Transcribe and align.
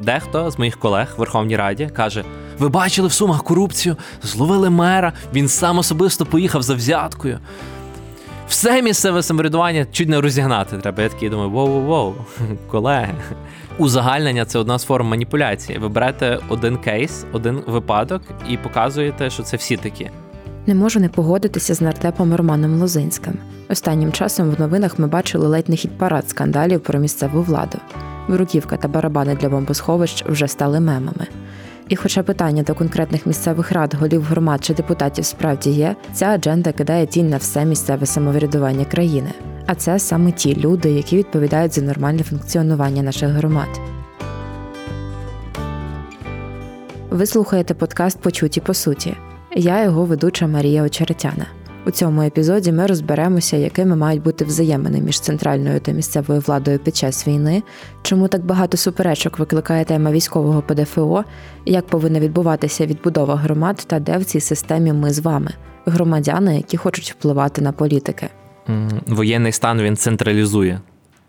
Дехто 0.00 0.50
з 0.50 0.58
моїх 0.58 0.78
колег 0.78 1.14
в 1.16 1.18
Верховній 1.20 1.56
Раді 1.56 1.90
каже: 1.92 2.24
Ви 2.58 2.68
бачили 2.68 3.08
в 3.08 3.12
Сумах 3.12 3.44
корупцію, 3.44 3.96
зловили 4.22 4.70
мера, 4.70 5.12
він 5.34 5.48
сам 5.48 5.78
особисто 5.78 6.26
поїхав 6.26 6.62
за 6.62 6.74
взяткою. 6.74 7.38
Все 8.48 8.82
місцеве 8.82 9.22
самоврядування 9.22 9.86
чуть 9.92 10.08
не 10.08 10.20
розігнати 10.20 10.78
треба. 10.78 11.02
Я 11.02 11.08
такий 11.08 11.30
думаю, 11.30 11.50
воу-воу-воу, 11.50 12.12
колеги. 12.70 13.14
Узагальнення 13.78 14.44
це 14.44 14.58
одна 14.58 14.78
з 14.78 14.84
форм 14.84 15.06
маніпуляції. 15.06 15.78
Ви 15.78 15.88
берете 15.88 16.38
один 16.48 16.76
кейс, 16.76 17.24
один 17.32 17.62
випадок 17.66 18.22
і 18.48 18.56
показуєте, 18.56 19.30
що 19.30 19.42
це 19.42 19.56
всі 19.56 19.76
такі. 19.76 20.10
Не 20.66 20.74
можу 20.74 21.00
не 21.00 21.08
погодитися 21.08 21.74
з 21.74 21.80
нартепом 21.80 22.34
Романом 22.34 22.80
Лозинським. 22.80 23.38
Останнім 23.68 24.12
часом 24.12 24.50
в 24.50 24.60
новинах 24.60 24.98
ми 24.98 25.06
бачили 25.06 25.48
ледь 25.48 25.68
не 25.68 25.76
хід 25.76 25.98
парад 25.98 26.28
скандалів 26.28 26.80
про 26.80 26.98
місцеву 26.98 27.42
владу. 27.42 27.78
Вируківка 28.28 28.76
та 28.76 28.88
барабани 28.88 29.34
для 29.34 29.48
бомбосховищ 29.48 30.24
вже 30.26 30.48
стали 30.48 30.80
мемами. 30.80 31.26
І, 31.88 31.96
хоча 31.96 32.22
питання 32.22 32.62
до 32.62 32.74
конкретних 32.74 33.26
місцевих 33.26 33.72
рад, 33.72 33.94
голів 33.94 34.22
громад 34.22 34.64
чи 34.64 34.74
депутатів 34.74 35.24
справді 35.24 35.70
є, 35.70 35.96
ця 36.12 36.26
адженда 36.26 36.72
кидає 36.72 37.06
тінь 37.06 37.28
на 37.28 37.36
все 37.36 37.64
місцеве 37.64 38.06
самоврядування 38.06 38.84
країни. 38.84 39.30
А 39.66 39.74
це 39.74 39.98
саме 39.98 40.32
ті 40.32 40.56
люди, 40.56 40.90
які 40.90 41.16
відповідають 41.16 41.74
за 41.74 41.82
нормальне 41.82 42.22
функціонування 42.22 43.02
наших 43.02 43.30
громад. 43.30 43.80
Ви 47.10 47.26
слухаєте 47.26 47.74
подкаст 47.74 48.20
Почуті 48.20 48.60
по 48.60 48.74
суті. 48.74 49.16
Я 49.56 49.82
його 49.82 50.04
ведуча 50.04 50.46
Марія 50.46 50.82
Очеретяна. 50.82 51.46
У 51.86 51.90
цьому 51.90 52.22
епізоді 52.22 52.72
ми 52.72 52.86
розберемося, 52.86 53.56
якими 53.56 53.96
мають 53.96 54.22
бути 54.22 54.44
взаємини 54.44 55.00
між 55.00 55.20
центральною 55.20 55.80
та 55.80 55.92
місцевою 55.92 56.40
владою 56.40 56.78
під 56.78 56.96
час 56.96 57.28
війни, 57.28 57.62
чому 58.02 58.28
так 58.28 58.44
багато 58.44 58.76
суперечок 58.76 59.38
викликає 59.38 59.84
тема 59.84 60.10
військового 60.10 60.62
ПДФО, 60.62 61.24
як 61.66 61.86
повинна 61.86 62.20
відбуватися 62.20 62.86
відбудова 62.86 63.36
громад 63.36 63.84
та 63.86 63.98
де 63.98 64.18
в 64.18 64.24
цій 64.24 64.40
системі 64.40 64.92
ми 64.92 65.10
з 65.10 65.18
вами, 65.18 65.50
громадяни, 65.86 66.56
які 66.56 66.76
хочуть 66.76 67.10
впливати 67.10 67.62
на 67.62 67.72
політики. 67.72 68.28
Воєнний 69.06 69.52
стан 69.52 69.82
він 69.82 69.96
централізує 69.96 70.80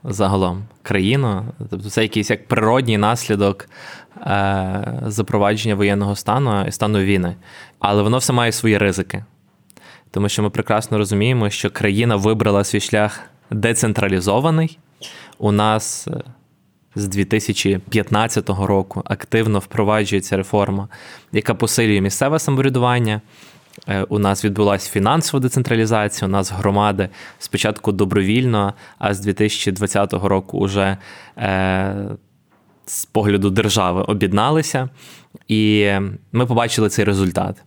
загалом 0.04 0.64
країну, 0.82 1.44
тобто 1.70 1.90
це 1.90 2.02
якийсь 2.02 2.30
як 2.30 2.48
природній 2.48 2.98
наслідок 2.98 3.70
е, 4.18 5.02
запровадження 5.08 5.76
воєнного 5.76 6.16
стану 6.16 6.66
і 6.68 6.72
стану 6.72 7.00
війни, 7.00 7.36
але 7.80 8.04
воно 8.04 8.18
все 8.18 8.34
має 8.34 8.52
свої 8.52 8.78
ризики 8.78 9.24
тому 10.16 10.30
що 10.30 10.44
ми 10.44 10.50
прекрасно 10.50 10.98
розуміємо, 10.98 11.50
що 11.50 11.70
країна 11.70 12.16
вибрала 12.16 12.64
свій 12.64 12.80
шлях 12.80 13.20
децентралізований. 13.52 14.80
У 15.38 15.52
нас 15.52 16.08
е, 16.08 16.24
з 16.96 17.08
2015 17.08 18.50
року 18.50 19.02
активно 19.06 19.60
впроваджується 19.60 20.38
реформа, 20.38 20.88
яка 21.32 21.54
посилює 21.54 22.02
місцеве 22.02 22.40
самоврядування. 22.40 23.22
Е, 23.88 24.04
у 24.04 24.20
нас 24.20 24.46
відбулася 24.46 24.92
фінансова 24.92 25.42
децентралізація. 25.42 26.28
У 26.28 26.32
нас 26.32 26.52
громади 26.52 27.10
спочатку 27.40 27.92
добровільно, 27.92 28.74
а 28.98 29.14
з 29.14 29.20
2020 29.20 30.14
року 30.14 30.66
вже 30.66 30.98
е, 31.38 31.96
з 32.86 33.06
погляду 33.06 33.50
держави 33.50 34.02
об'єдналися, 34.02 34.90
і 35.48 35.92
ми 36.32 36.46
побачили 36.46 36.90
цей 36.90 37.06
результат. 37.06 37.65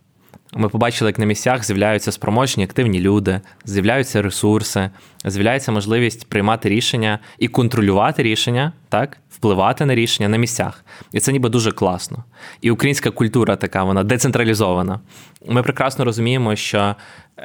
Ми 0.55 0.69
побачили, 0.69 1.09
як 1.09 1.19
на 1.19 1.27
місцях 1.27 1.65
з'являються 1.65 2.13
спроможні 2.13 2.65
активні 2.65 3.01
люди, 3.01 3.41
з'являються 3.65 4.23
ресурси, 4.23 4.91
з'являється 5.25 5.73
можливість 5.73 6.29
приймати 6.29 6.69
рішення 6.69 7.19
і 7.39 7.49
контролювати 7.49 8.23
рішення, 8.23 8.73
так, 8.89 9.19
впливати 9.31 9.85
на 9.85 9.95
рішення 9.95 10.29
на 10.29 10.37
місцях. 10.37 10.85
І 11.13 11.21
це 11.21 11.33
ніби 11.33 11.49
дуже 11.49 11.73
класно. 11.73 12.25
І 12.61 12.71
українська 12.71 13.11
культура 13.11 13.57
така, 13.57 13.85
вона 13.85 14.05
децентралізована. 14.05 15.01
Ми 15.49 15.63
прекрасно 15.63 16.05
розуміємо, 16.05 16.57
що 16.57 16.95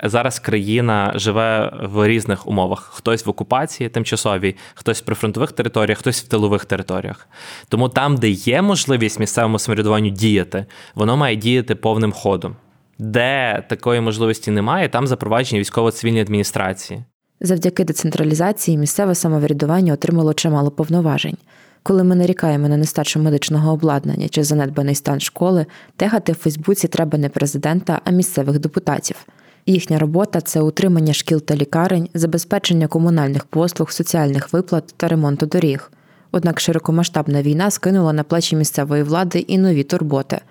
зараз 0.03 0.39
країна 0.39 1.11
живе 1.15 1.73
в 1.83 2.07
різних 2.07 2.47
умовах: 2.47 2.91
хтось 2.93 3.25
в 3.25 3.29
окупації 3.29 3.89
тимчасовій, 3.89 4.55
хтось 4.73 5.01
в 5.01 5.05
прифронтових 5.05 5.51
територіях, 5.51 5.97
хтось 5.97 6.23
в 6.23 6.27
тилових 6.27 6.65
територіях. 6.65 7.27
Тому 7.69 7.89
там, 7.89 8.17
де 8.17 8.29
є 8.29 8.61
можливість 8.61 9.19
місцевому 9.19 9.59
самоврядуванню 9.59 10.09
діяти, 10.09 10.65
воно 10.95 11.17
має 11.17 11.35
діяти 11.35 11.75
повним 11.75 12.11
ходом. 12.11 12.55
Де 13.03 13.63
такої 13.69 14.01
можливості 14.01 14.51
немає, 14.51 14.89
там 14.89 15.07
запровадження 15.07 15.59
військово-цивільної 15.59 16.21
адміністрації. 16.23 17.03
Завдяки 17.41 17.83
децентралізації 17.83 18.77
місцеве 18.77 19.15
самоврядування 19.15 19.93
отримало 19.93 20.33
чимало 20.33 20.71
повноважень. 20.71 21.37
Коли 21.83 22.03
ми 22.03 22.15
нарікаємо 22.15 22.67
на 22.69 22.77
нестачу 22.77 23.19
медичного 23.19 23.73
обладнання 23.73 24.27
чи 24.27 24.43
занедбаний 24.43 24.95
стан 24.95 25.19
школи, 25.19 25.65
тегати 25.95 26.31
в 26.31 26.35
Фейсбуці 26.35 26.87
треба 26.87 27.17
не 27.17 27.29
президента, 27.29 28.01
а 28.03 28.11
місцевих 28.11 28.59
депутатів. 28.59 29.25
Їхня 29.65 29.99
робота 29.99 30.41
це 30.41 30.61
утримання 30.61 31.13
шкіл 31.13 31.41
та 31.41 31.55
лікарень, 31.55 32.09
забезпечення 32.13 32.87
комунальних 32.87 33.45
послуг, 33.45 33.91
соціальних 33.91 34.53
виплат 34.53 34.93
та 34.97 35.07
ремонту 35.07 35.45
доріг. 35.45 35.91
Однак 36.31 36.59
широкомасштабна 36.59 37.41
війна 37.41 37.71
скинула 37.71 38.13
на 38.13 38.23
плечі 38.23 38.55
місцевої 38.55 39.03
влади 39.03 39.39
і 39.39 39.57
нові 39.57 39.83
турботи 39.83 40.41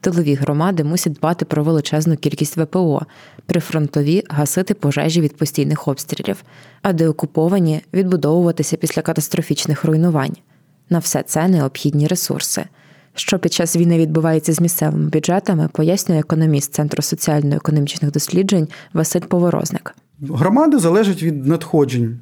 тилові 0.00 0.34
громади 0.34 0.84
мусять 0.84 1.12
дбати 1.12 1.44
про 1.44 1.64
величезну 1.64 2.16
кількість 2.16 2.56
ВПО, 2.56 3.02
прифронтові 3.46 4.24
гасити 4.28 4.74
пожежі 4.74 5.20
від 5.20 5.36
постійних 5.36 5.88
обстрілів, 5.88 6.44
а 6.82 6.92
деокуповані 6.92 7.82
відбудовуватися 7.92 8.76
після 8.76 9.02
катастрофічних 9.02 9.84
руйнувань. 9.84 10.36
На 10.90 10.98
все 10.98 11.22
це 11.22 11.48
необхідні 11.48 12.06
ресурси. 12.06 12.64
Що 13.14 13.38
під 13.38 13.52
час 13.52 13.76
війни 13.76 13.98
відбувається 13.98 14.52
з 14.52 14.60
місцевими 14.60 15.08
бюджетами, 15.08 15.68
пояснює 15.72 16.18
економіст 16.18 16.74
Центру 16.74 17.02
соціально-економічних 17.02 18.12
досліджень 18.12 18.68
Василь 18.92 19.20
Поворозник. 19.20 19.94
Громади 20.20 20.78
залежать 20.78 21.22
від 21.22 21.46
надходжень. 21.46 22.20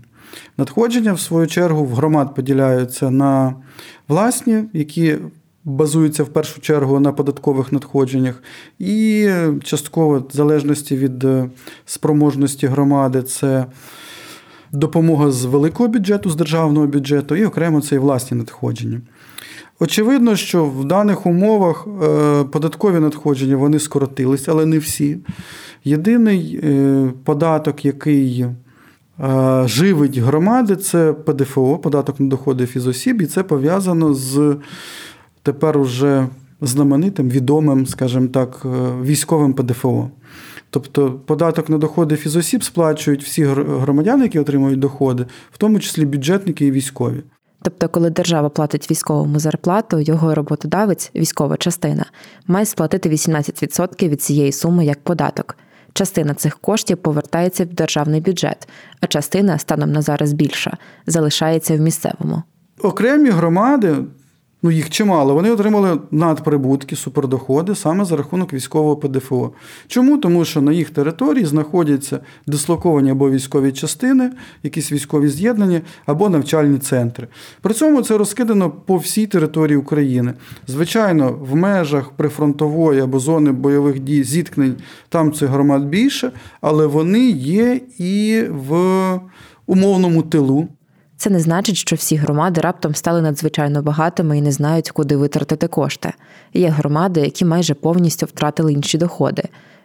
Надходження, 0.57 1.13
в 1.13 1.21
свою 1.21 1.47
чергу, 1.47 1.85
в 1.85 1.95
громад 1.95 2.35
поділяються 2.35 3.11
на 3.11 3.55
власні, 4.09 4.65
які 4.73 5.17
базується 5.69 6.23
в 6.25 6.29
першу 6.29 6.61
чергу 6.61 7.01
на 7.01 7.13
податкових 7.13 7.73
надходженнях, 7.73 8.43
і 8.79 9.29
частково 9.65 10.19
в 10.19 10.33
залежності 10.33 10.97
від 10.97 11.25
е, 11.25 11.51
спроможності 11.87 12.67
громади, 12.67 13.23
це 13.23 13.67
допомога 14.73 15.31
з 15.31 15.45
великого 15.45 15.89
бюджету, 15.89 16.31
з 16.31 16.37
державного 16.37 16.87
бюджету, 16.87 17.37
і 17.37 17.45
окремо 17.45 17.81
це 17.81 17.95
і 17.95 17.99
власні 17.99 18.39
надходження. 18.39 19.01
Очевидно, 19.81 20.37
що 20.37 20.65
в 20.65 20.85
даних 20.85 21.27
умовах 21.27 21.87
е, 21.87 22.45
податкові 22.45 22.99
надходження 22.99 23.57
вони 23.57 23.79
скоротились, 23.79 24.49
але 24.49 24.67
не 24.67 24.79
всі. 24.79 25.19
Єдиний 25.85 26.61
е, 26.65 27.13
податок, 27.25 27.85
який 27.85 28.47
живить 29.65 30.19
громади, 30.19 30.77
це 30.77 31.13
ПДФО, 31.13 31.79
податок 31.79 32.21
на 32.21 32.27
доходи 32.27 32.67
фізосіб, 32.67 33.23
і 33.23 33.27
це 33.27 33.43
пов'язано 33.43 34.15
з 34.15 34.57
тепер 35.43 35.79
уже 35.79 36.27
знаменитим, 36.61 37.31
відомим, 37.31 37.87
скажімо 37.87 38.29
так, 38.29 38.63
е, 38.65 38.69
військовим 39.03 39.53
ПДФО. 39.53 40.11
Тобто 40.71 41.11
податок 41.13 41.69
на 41.69 41.79
доходи 41.79 42.17
фізосіб 42.17 42.65
сплачують 42.65 43.25
всі 43.25 43.45
громадяни, 43.45 44.23
які 44.23 44.39
отримують 44.39 44.79
доходи, 44.79 45.27
в 45.53 45.59
тому 45.59 45.81
числі 45.81 46.05
бюджетники 46.05 46.67
і 46.67 46.71
військові. 46.71 47.23
Тобто, 47.63 47.89
коли 47.89 48.11
держава 48.11 48.49
платить 48.49 48.91
військовому 48.91 49.39
зарплату, 49.39 50.01
його 50.01 50.35
роботодавець, 50.35 51.11
військова 51.15 51.57
частина, 51.57 52.05
має 52.47 52.67
сплатити 52.67 53.09
18% 53.09 54.09
від 54.09 54.23
цієї 54.23 54.53
суми 54.53 54.85
як 54.85 55.01
податок. 55.05 55.57
Частина 55.93 56.35
цих 56.35 56.59
коштів 56.59 56.97
повертається 56.97 57.65
в 57.65 57.67
державний 57.67 58.21
бюджет, 58.21 58.69
а 59.01 59.07
частина, 59.07 59.59
станом 59.59 59.93
на 59.93 60.03
зараз 60.03 60.33
більша, 60.33 60.77
залишається 61.07 61.77
в 61.77 61.81
місцевому. 61.81 62.43
Окремі 62.83 63.31
громади 63.31 63.97
ну 64.63 64.71
їх 64.71 64.91
чимало, 64.91 65.35
вони 65.35 65.51
отримали 65.51 65.99
надприбутки, 66.11 66.97
супердоходи 66.97 67.75
саме 67.75 68.05
за 68.05 68.17
рахунок 68.17 68.53
військового 68.53 68.97
ПДФО. 68.97 69.53
Чому? 69.87 70.19
Тому 70.19 70.45
що 70.45 70.61
на 70.61 70.73
їх 70.73 70.91
території 70.91 71.45
знаходяться 71.45 72.21
дислоковані 72.47 73.11
або 73.11 73.31
військові 73.31 73.73
частини, 73.73 74.31
якісь 74.63 74.93
військові 74.93 75.29
з'єднання, 75.29 75.81
або 76.07 76.29
навчальні 76.29 76.79
центри. 76.79 77.29
При 77.61 77.75
цьому 77.75 78.03
це 78.03 78.19
розкидано 78.19 78.71
по 78.71 78.97
всій 78.97 79.27
території 79.27 79.77
України. 79.77 80.35
Звичайно, 80.67 81.39
в 81.41 81.57
межах 81.57 82.11
прифронтової 82.11 83.01
або 83.01 83.19
зони 83.19 83.53
бойових 83.53 84.01
дій 84.01 84.25
зіткнень 84.25 84.77
там 85.09 85.33
цих 85.33 85.49
громад 85.49 85.85
більше, 85.85 86.33
але 86.61 86.87
вони 86.87 87.31
є 87.31 87.81
і 87.99 88.45
в 88.51 89.21
умовному 89.67 90.23
тилу. 90.23 90.69
Це 91.19 91.31
не 91.31 91.41
значить, 91.41 91.77
що 91.77 91.97
всі 91.97 92.17
громади 92.17 92.61
раптом 92.61 92.95
стали 92.95 93.23
надзвичайно 93.23 93.83
багатими 93.83 94.39
і 94.39 94.43
не 94.43 94.53
знають, 94.53 94.91
куди 94.91 95.17
витратити 95.17 95.69
кошти. 95.69 96.13
Є 96.55 96.69
громади, 96.69 97.21
які 97.21 97.45
майже 97.45 97.75
повністю 97.75 98.27
втратили 98.27 98.73
інші 98.73 98.99
доходи. 98.99 99.43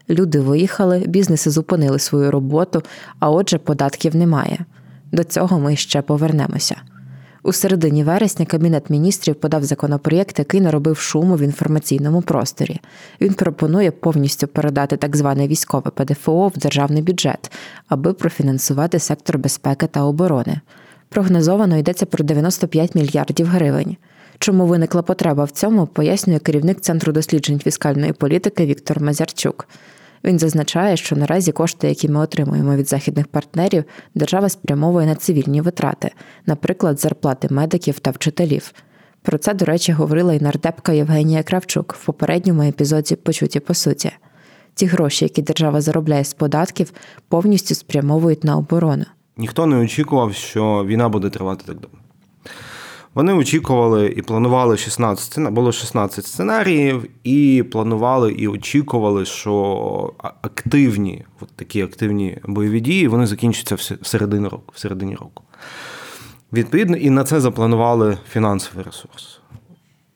Люди 0.09 0.39
виїхали, 0.39 1.03
бізнеси 1.07 1.49
зупинили 1.49 1.99
свою 1.99 2.31
роботу, 2.31 2.83
а 3.19 3.29
отже, 3.31 3.57
податків 3.57 4.15
немає. 4.15 4.65
До 5.11 5.23
цього 5.23 5.59
ми 5.59 5.75
ще 5.75 6.01
повернемося. 6.01 6.75
У 7.43 7.53
середині 7.53 8.03
вересня 8.03 8.45
Кабінет 8.45 8.89
міністрів 8.89 9.35
подав 9.35 9.63
законопроєкт, 9.63 10.39
який 10.39 10.61
наробив 10.61 10.97
шуму 10.97 11.35
в 11.35 11.41
інформаційному 11.41 12.21
просторі. 12.21 12.79
Він 13.21 13.33
пропонує 13.33 13.91
повністю 13.91 14.47
передати 14.47 14.97
так 14.97 15.15
зване 15.15 15.47
військове 15.47 15.91
ПДФО 15.91 16.47
в 16.47 16.57
державний 16.57 17.03
бюджет, 17.03 17.51
аби 17.87 18.13
профінансувати 18.13 18.99
сектор 18.99 19.37
безпеки 19.37 19.87
та 19.87 20.03
оборони. 20.03 20.61
Прогнозовано 21.13 21.77
йдеться 21.77 22.05
про 22.05 22.23
95 22.23 22.95
мільярдів 22.95 23.47
гривень. 23.47 23.97
Чому 24.39 24.65
виникла 24.65 25.01
потреба 25.01 25.43
в 25.43 25.51
цьому, 25.51 25.87
пояснює 25.87 26.39
керівник 26.39 26.81
Центру 26.81 27.13
досліджень 27.13 27.59
фіскальної 27.59 28.13
політики 28.13 28.65
Віктор 28.65 29.01
Мазярчук. 29.01 29.67
Він 30.23 30.39
зазначає, 30.39 30.97
що 30.97 31.15
наразі 31.15 31.51
кошти, 31.51 31.87
які 31.87 32.09
ми 32.09 32.19
отримуємо 32.19 32.75
від 32.75 32.89
західних 32.89 33.27
партнерів, 33.27 33.83
держава 34.15 34.49
спрямовує 34.49 35.07
на 35.07 35.15
цивільні 35.15 35.61
витрати, 35.61 36.11
наприклад, 36.45 36.99
зарплати 36.99 37.47
медиків 37.51 37.99
та 37.99 38.11
вчителів. 38.11 38.73
Про 39.21 39.37
це, 39.37 39.53
до 39.53 39.65
речі, 39.65 39.91
говорила 39.91 40.33
і 40.33 40.39
нардепка 40.39 40.93
Євгенія 40.93 41.43
Кравчук 41.43 41.95
в 42.01 42.05
попередньому 42.05 42.61
епізоді 42.63 43.15
Почуті 43.15 43.59
по 43.59 43.73
суті. 43.73 44.11
Ті 44.73 44.85
гроші, 44.85 45.25
які 45.25 45.41
держава 45.41 45.81
заробляє 45.81 46.23
з 46.23 46.33
податків, 46.33 46.93
повністю 47.27 47.75
спрямовують 47.75 48.43
на 48.43 48.57
оборону. 48.57 49.05
Ніхто 49.37 49.65
не 49.65 49.77
очікував, 49.77 50.33
що 50.33 50.85
війна 50.85 51.09
буде 51.09 51.29
тривати 51.29 51.63
так 51.65 51.79
довго. 51.79 51.97
Вони 53.13 53.33
очікували 53.33 54.13
і 54.17 54.21
планували 54.21 54.77
16 54.77 55.51
було 55.51 55.71
16 55.71 56.25
сценаріїв, 56.25 57.09
і 57.23 57.63
планували 57.71 58.31
і 58.31 58.47
очікували, 58.47 59.25
що 59.25 60.13
активні, 60.17 61.25
от 61.41 61.49
такі 61.55 61.81
активні 61.81 62.37
бойові 62.43 62.79
дії, 62.79 63.07
вони 63.07 63.25
закінчаться 63.25 63.75
в 64.01 64.07
середині 64.07 64.47
року. 64.47 64.73
В 64.75 64.79
середині 64.79 65.15
року. 65.15 65.43
Відповідно, 66.53 66.97
і 66.97 67.09
на 67.09 67.23
це 67.23 67.39
запланували 67.39 68.17
фінансовий 68.29 68.85
ресурс. 68.85 69.39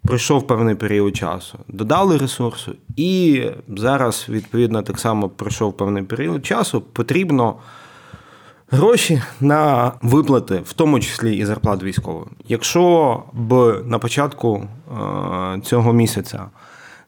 Пройшов 0.03 0.47
певний 0.47 0.75
період 0.75 1.15
часу, 1.15 1.59
додали 1.67 2.17
ресурсу, 2.17 2.75
і 2.95 3.43
зараз, 3.77 4.25
відповідно, 4.29 4.81
так 4.81 4.99
само 4.99 5.29
пройшов 5.29 5.77
певний 5.77 6.03
період 6.03 6.45
часу, 6.45 6.81
потрібно 6.81 7.55
гроші 8.71 9.21
на 9.41 9.91
виплати, 10.01 10.61
в 10.65 10.73
тому 10.73 10.99
числі 10.99 11.37
і 11.37 11.45
зарплат 11.45 11.83
військовим. 11.83 12.29
Якщо 12.47 13.23
б 13.33 13.81
на 13.85 13.99
початку 13.99 14.63
е, 14.63 15.61
цього 15.63 15.93
місяця 15.93 16.45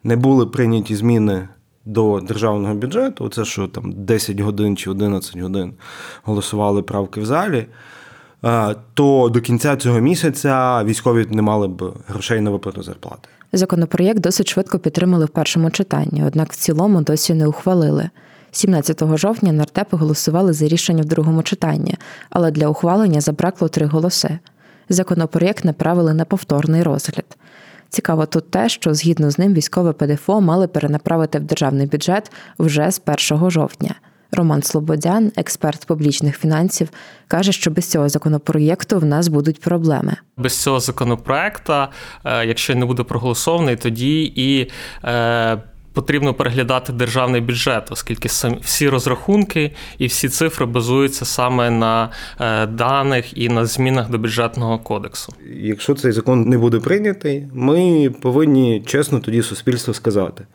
не 0.04 0.16
були 0.16 0.46
прийняті 0.46 0.96
зміни 0.96 1.48
до 1.86 2.20
державного 2.20 2.74
бюджету, 2.74 3.30
це 3.30 3.46
що 3.46 3.68
там 3.68 3.94
10 3.96 4.40
годин 4.40 4.78
чи 4.78 4.90
11 4.90 5.38
годин 5.38 5.74
голосували 6.24 6.82
правки 6.82 7.22
в 7.22 7.26
залі. 7.26 7.66
Е, 8.46 8.76
то 8.94 9.30
до 9.34 9.42
кінця 9.42 9.76
цього 9.76 10.00
місяця 10.00 10.84
військові 10.84 11.28
не 11.30 11.42
мали 11.42 11.68
б 11.68 11.94
грошей 12.08 12.42
на 12.42 12.50
виплату 12.50 12.84
зарплати. 12.84 13.30
Законопроєкт 13.54 14.20
досить 14.20 14.48
швидко 14.48 14.80
підтримали 14.80 15.26
в 15.26 15.30
першому 15.30 15.72
читанні, 15.72 16.24
однак 16.28 16.54
в 16.54 16.56
цілому 16.56 17.02
досі 17.02 17.34
не 17.34 17.48
ухвалили. 17.48 18.10
17 18.52 19.18
жовтня 19.18 19.52
нардепи 19.52 19.98
голосували 19.98 20.54
за 20.54 20.68
рішення 20.68 21.04
в 21.04 21.06
другому 21.06 21.44
читанні, 21.44 21.96
але 22.30 22.52
для 22.52 22.68
ухвалення 22.68 23.22
забракло 23.22 23.68
три 23.68 23.86
голоси. 23.86 24.40
Законопроєкт 24.90 25.66
направили 25.66 26.14
на 26.14 26.26
повторний 26.26 26.84
розгляд. 26.84 27.38
Цікаво 27.90 28.26
тут 28.26 28.52
те, 28.52 28.70
що 28.70 28.94
згідно 28.94 29.32
з 29.32 29.40
ним 29.40 29.54
військове 29.54 29.94
ПДФО 29.94 30.42
мали 30.42 30.68
перенаправити 30.68 31.40
в 31.40 31.44
державний 31.44 31.88
бюджет 31.88 32.32
вже 32.60 32.92
з 32.92 33.02
1 33.32 33.52
жовтня. 33.52 33.96
Роман 34.32 34.64
Слободян, 34.64 35.32
експерт 35.36 35.86
публічних 35.86 36.40
фінансів, 36.40 36.90
каже, 37.28 37.52
що 37.52 37.72
без 37.72 37.92
цього 37.92 38.10
законопроєкту 38.10 39.00
в 39.00 39.06
нас 39.06 39.28
будуть 39.28 39.62
проблеми. 39.62 40.16
Без 40.38 40.62
цього 40.62 40.80
законопроекту, 40.80 41.74
е, 42.26 42.46
якщо 42.46 42.76
не 42.76 42.86
буде 42.86 43.04
проголосований, 43.04 43.76
тоді 43.76 44.34
і 44.36 44.72
е, 45.04 45.62
потрібно 46.00 46.34
переглядати 46.34 46.94
державний 46.94 47.42
бюджет, 47.42 47.92
оскільки 47.92 48.30
всі 48.62 48.90
розрахунки 48.90 49.72
і 49.98 50.08
всі 50.08 50.30
цифри 50.30 50.66
базуються 50.66 51.26
саме 51.26 51.70
на 51.70 52.10
е, 52.40 52.66
даних 52.66 53.38
і 53.38 53.50
на 53.50 53.66
змінах 53.66 54.10
до 54.10 54.18
бюджетного 54.18 54.80
кодексу. 54.80 55.34
Якщо 55.56 55.94
цей 55.94 56.12
закон 56.12 56.42
не 56.50 56.58
буде 56.58 56.80
прийнятий, 56.80 57.48
ми 57.54 58.10
повинні 58.22 58.84
чесно 58.86 59.20
тоді 59.20 59.42
суспільству 59.42 59.94
сказати. 59.94 60.46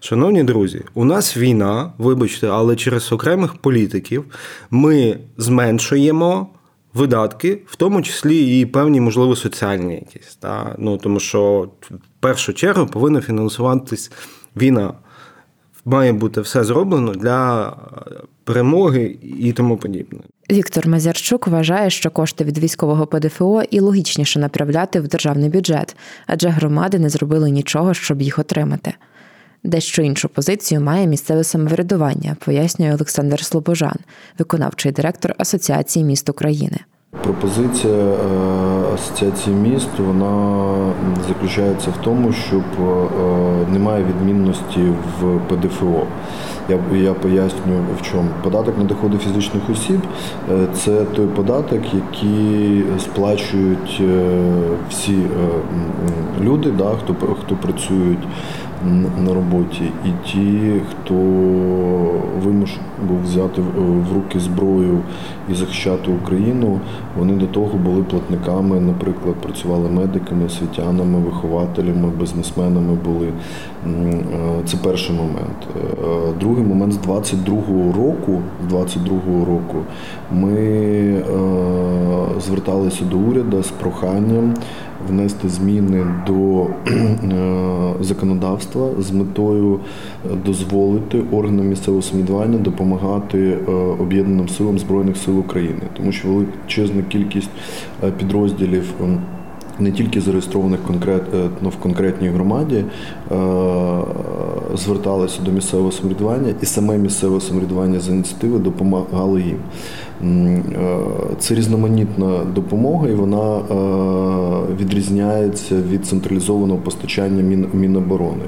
Шановні 0.00 0.44
друзі, 0.44 0.82
у 0.94 1.04
нас 1.04 1.36
війна, 1.36 1.92
вибачте, 1.98 2.48
але 2.48 2.76
через 2.76 3.12
окремих 3.12 3.54
політиків 3.54 4.24
ми 4.70 5.18
зменшуємо. 5.36 6.48
Видатки, 6.94 7.62
в 7.66 7.76
тому 7.76 8.02
числі 8.02 8.60
і 8.60 8.66
певні, 8.66 9.00
можливо, 9.00 9.36
соціальні 9.36 9.94
якісь. 9.94 10.36
Та? 10.36 10.74
Ну, 10.78 10.96
Тому 10.98 11.20
що 11.20 11.68
в 11.90 11.98
першу 12.20 12.52
чергу 12.52 12.86
повинно 12.86 13.20
фінансуватись 13.20 14.10
війна. 14.56 14.92
Має 15.84 16.12
бути 16.12 16.40
все 16.40 16.64
зроблено 16.64 17.12
для 17.12 17.72
перемоги 18.44 19.16
і 19.40 19.52
тому 19.52 19.76
подібне. 19.76 20.18
Віктор 20.50 20.88
Мазярчук 20.88 21.46
вважає, 21.46 21.90
що 21.90 22.10
кошти 22.10 22.44
від 22.44 22.58
військового 22.58 23.06
ПДФО 23.06 23.62
і 23.70 23.80
логічніше 23.80 24.38
направляти 24.38 25.00
в 25.00 25.08
державний 25.08 25.48
бюджет, 25.48 25.96
адже 26.26 26.48
громади 26.48 26.98
не 26.98 27.08
зробили 27.08 27.50
нічого, 27.50 27.94
щоб 27.94 28.22
їх 28.22 28.38
отримати. 28.38 28.94
Дещо 29.64 30.02
іншу 30.02 30.28
позицію 30.28 30.80
має 30.80 31.06
місцеве 31.06 31.44
самоврядування, 31.44 32.36
пояснює 32.44 32.94
Олександр 32.94 33.44
Слобожан, 33.44 33.96
виконавчий 34.38 34.92
директор 34.92 35.34
Асоціації 35.38 36.04
міст 36.04 36.28
України. 36.28 36.78
Пропозиція 37.22 37.94
е, 37.94 38.16
асоціації 38.94 39.56
міст 39.56 39.88
вона 39.98 40.74
заключається 41.28 41.90
в 41.90 42.04
тому, 42.04 42.32
щоб 42.32 42.62
е, 42.80 43.06
немає 43.72 44.04
відмінності 44.04 44.80
в 45.20 45.38
ПДФО. 45.48 46.02
Я 46.68 46.98
я 46.98 47.14
поясню 47.14 47.84
в 47.98 48.02
чому. 48.02 48.28
Податок 48.42 48.78
на 48.78 48.84
доходи 48.84 49.18
фізичних 49.18 49.70
осіб 49.70 50.00
е, 50.52 50.66
це 50.74 51.04
той 51.04 51.26
податок, 51.26 51.80
який 51.94 52.84
сплачують 52.98 54.02
всі 54.90 55.18
люди, 56.40 56.70
да, 56.70 56.90
хто 57.04 57.14
хто 57.14 57.54
працюють 57.54 58.28
на 59.24 59.34
роботі, 59.34 59.90
і 60.04 60.28
ті, 60.28 60.72
хто 60.90 61.14
вимушений 62.44 62.86
був 63.08 63.22
взяти 63.22 63.62
в 63.76 64.14
руки 64.14 64.40
зброю 64.40 64.98
і 65.50 65.54
захищати 65.54 66.10
Україну, 66.22 66.80
вони 67.18 67.32
до 67.32 67.46
того 67.46 67.78
були 67.78 68.02
платниками, 68.02 68.80
наприклад, 68.80 69.34
працювали 69.34 69.88
медиками, 69.88 70.44
освітянами, 70.44 71.18
вихователями, 71.18 72.10
бізнесменами 72.20 72.94
були. 73.04 73.32
Е, 73.86 74.22
це 74.66 74.76
перший 74.76 75.16
момент. 75.16 75.66
Е, 75.76 76.32
другий 76.40 76.64
момент 76.64 76.92
з 76.92 76.98
22-го 76.98 77.92
року, 77.92 78.42
з 78.68 78.72
22-го 78.72 79.44
року 79.44 79.76
ми 80.32 80.52
е, 80.52 81.24
зверталися 82.40 83.04
до 83.04 83.16
уряду 83.16 83.62
з 83.62 83.70
проханням 83.70 84.54
внести 85.08 85.48
зміни 85.48 86.06
до 86.26 86.66
законодавства 88.04 88.88
з 88.98 89.10
метою 89.10 89.80
дозволити 90.46 91.22
органам 91.32 91.66
місцевого 91.66 92.02
самоврядування 92.02 92.58
допомагати 92.58 93.56
об'єднаним 94.00 94.48
силам 94.48 94.78
збройних 94.78 95.16
сил 95.16 95.38
України, 95.38 95.82
тому 95.96 96.12
що 96.12 96.28
величезна 96.28 97.02
кількість 97.02 97.50
підрозділів 98.18 98.94
не 99.80 99.92
тільки 99.92 100.20
зареєстрованих 100.20 100.82
конкретно 100.82 101.38
е, 101.38 101.48
ну, 101.62 101.68
в 101.68 101.76
конкретній 101.76 102.28
громаді, 102.28 102.84
е, 103.30 103.36
зверталися 104.74 105.42
до 105.42 105.50
місцевого 105.50 105.92
самоврядування, 105.92 106.54
і 106.62 106.66
саме 106.66 106.98
місцеве 106.98 107.40
самоврядування 107.40 108.00
з 108.00 108.08
ініціативи 108.08 108.58
допомагало 108.58 109.38
їм. 109.38 109.58
Е, 110.22 110.98
це 111.38 111.54
різноманітна 111.54 112.44
допомога, 112.54 113.08
і 113.08 113.14
вона 113.14 113.60
відрізняється 114.80 115.74
від 115.90 116.06
централізованого 116.06 116.80
постачання 116.80 117.66
Міноборони. 117.74 118.44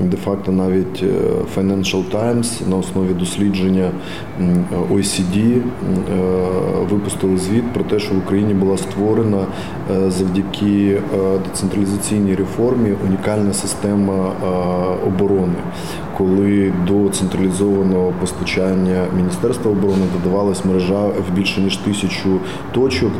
Де-факто 0.00 0.52
навіть 0.52 1.04
Financial 1.56 2.02
Times 2.12 2.68
на 2.68 2.76
основі 2.76 3.14
дослідження 3.14 3.90
OECD 4.92 5.60
випустили 6.90 7.38
звіт 7.38 7.72
про 7.72 7.84
те, 7.84 7.98
що 7.98 8.14
в 8.14 8.18
Україні 8.18 8.54
була 8.54 8.76
створена 8.78 9.46
завдяки 10.08 11.00
децентралізаційній 11.48 12.34
реформі 12.34 12.94
унікальна 13.08 13.52
система 13.52 14.32
оборони, 15.06 15.54
коли 16.18 16.72
до 16.86 17.08
централізованого 17.08 18.12
постачання 18.20 19.04
Міністерства 19.16 19.70
оборони 19.70 20.06
додавалась 20.22 20.64
мережа 20.64 21.06
в 21.06 21.36
більше 21.36 21.60
ніж 21.60 21.76
тисячу 21.76 22.38
точок 22.72 23.12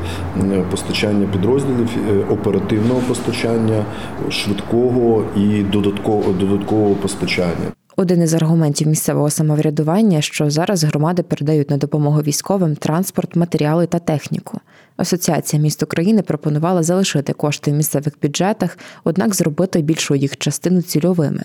постачання 0.71 1.27
підрозділів 1.33 1.89
е, 2.11 2.33
оперативного 2.33 3.01
постачання, 3.09 3.85
швидкого 4.31 5.25
і 5.37 5.63
додаткового 5.63 6.12
додаткового 6.21 6.95
постачання. 6.95 7.73
Один 7.97 8.23
із 8.23 8.35
аргументів 8.35 8.89
місцевого 8.89 9.31
самоврядування, 9.31 10.21
що 10.21 10.51
зараз 10.51 10.85
громади 10.85 11.23
передають 11.23 11.71
на 11.71 11.77
допомогу 11.77 12.21
військовим 12.21 12.77
транспорт, 12.77 13.37
матеріали 13.37 13.87
та 13.87 13.99
техніку. 13.99 14.61
Асоціація 14.97 15.63
міст 15.63 15.83
України 15.83 16.23
пропонувала 16.23 16.83
залишити 16.83 17.33
кошти 17.33 17.71
в 17.71 17.75
місцевих 17.75 18.15
бюджетах, 18.23 18.79
однак 19.05 19.35
зробити 19.35 19.83
більшу 19.83 20.15
їх 20.15 20.37
частину 20.37 20.83
цільовими, 20.83 21.43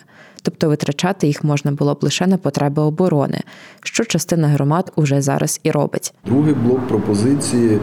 тобто 0.47 0.69
витрачати 0.69 1.27
їх 1.27 1.43
можна 1.43 1.71
було 1.71 1.93
б 1.93 1.97
лише 2.01 2.27
на 2.27 2.37
потреби 2.37 2.81
оборони, 2.81 3.41
що 3.83 4.05
частина 4.05 4.47
громад 4.47 4.91
уже 4.95 5.21
зараз 5.21 5.59
і 5.63 5.71
робить. 5.71 6.13
Другий 6.25 6.53
блок 6.53 6.87
пропозиції 6.87 7.69
е, 7.75 7.79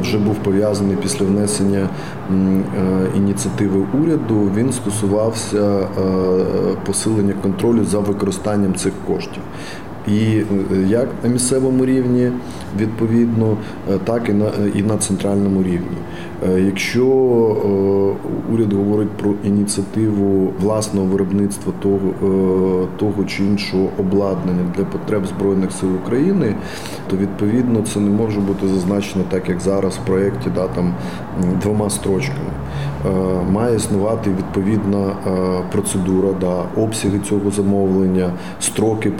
вже 0.00 0.18
був 0.18 0.34
пов'язаний 0.34 0.96
після 1.02 1.26
внесення 1.26 1.88
е, 1.88 2.36
ініціативи 3.16 3.86
уряду. 4.02 4.50
Він 4.56 4.72
стосувався 4.72 5.58
е, 5.58 5.88
посилення 6.86 7.34
контролю 7.42 7.84
за 7.84 7.98
використанням 7.98 8.74
цих 8.74 8.92
коштів. 9.06 9.42
І 10.08 10.12
е, 10.12 10.44
як 10.88 11.08
на 11.22 11.28
місцевому 11.28 11.86
рівні, 11.86 12.30
відповідно, 12.78 13.56
е, 13.90 13.98
так 14.04 14.28
і 14.28 14.32
на 14.32 14.50
і 14.74 14.82
на 14.82 14.96
центральному 14.96 15.62
рівні. 15.62 15.96
Е, 16.48 16.60
якщо 16.60 17.06
уряд 18.52 18.72
говорить 18.72 19.10
про 19.10 19.34
ініціативу 19.44 20.52
власного 20.60 21.06
виробництва 21.06 21.72
того 21.82 22.00
того 22.96 23.24
чи 23.24 23.44
іншого 23.44 23.88
обладнання 23.98 24.72
для 24.76 24.84
потреб 24.84 25.26
Збройних 25.26 25.72
сил 25.72 25.94
України, 25.94 26.54
то 27.10 27.16
відповідно 27.16 27.82
це 27.82 28.00
не 28.00 28.10
може 28.10 28.40
бути 28.40 28.68
зазначено 28.68 29.24
так, 29.30 29.48
як 29.48 29.60
зараз 29.60 29.96
в 29.96 30.06
проєкті, 30.06 30.50
да, 30.54 30.68
там 30.68 30.94
двома 31.62 31.90
строчками. 31.90 32.50
Має 33.50 33.76
існувати 33.76 34.30
відповідна 34.30 35.16
процедура, 35.72 36.28
да, 36.40 36.82
обсяги 36.82 37.18
цього 37.28 37.50
замовлення, 37.50 38.32
строки 38.60 39.12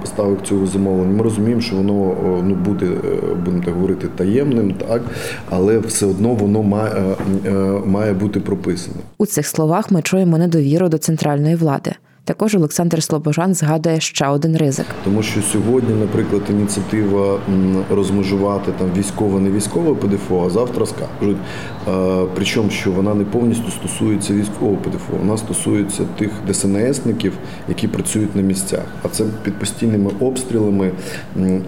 поставок 0.00 0.42
цього 0.42 0.66
замовлення. 0.66 1.12
Ми 1.16 1.22
розуміємо, 1.22 1.60
що 1.60 1.76
воно 1.76 2.16
ну 2.44 2.54
буде, 2.54 2.86
е, 2.86 3.34
будемо 3.44 3.64
так 3.64 3.74
говорити, 3.74 4.08
таємним, 4.16 4.74
так 4.74 5.02
але 5.50 5.78
все 5.78 6.06
одно 6.06 6.34
воно 6.34 6.62
має, 6.62 6.92
е, 6.94 7.16
е, 7.46 7.52
має 7.86 8.12
бути 8.12 8.40
прописане. 8.40 8.96
У 9.18 9.26
цих 9.26 9.46
словах 9.46 9.90
ми 9.90 10.02
чуємо 10.02 10.38
недовіру 10.38 10.88
до 10.88 10.98
центральної 10.98 11.54
влади. 11.54 11.92
Також 12.26 12.54
Олександр 12.54 13.02
Слобожан 13.02 13.54
згадує 13.54 14.00
ще 14.00 14.26
один 14.26 14.56
ризик, 14.56 14.86
тому 15.04 15.22
що 15.22 15.42
сьогодні, 15.42 15.94
наприклад, 15.94 16.42
ініціатива 16.50 17.40
розмежувати 17.90 18.72
там 18.78 18.88
військове, 18.98 19.40
не 19.40 19.50
військове 19.50 19.94
ПДФО, 19.94 20.44
а 20.46 20.50
завтра 20.50 20.86
скажуть. 20.86 21.36
Причому 22.34 22.70
що 22.70 22.90
вона 22.90 23.14
не 23.14 23.24
повністю 23.24 23.70
стосується 23.70 24.34
військового 24.34 24.76
ПДФО, 24.76 25.16
вона 25.20 25.36
стосується 25.36 26.02
тих 26.18 26.30
ДСНСників, 26.50 27.32
які 27.68 27.88
працюють 27.88 28.36
на 28.36 28.42
місцях. 28.42 28.84
А 29.02 29.08
це 29.08 29.24
під 29.42 29.54
постійними 29.54 30.10
обстрілами 30.20 30.90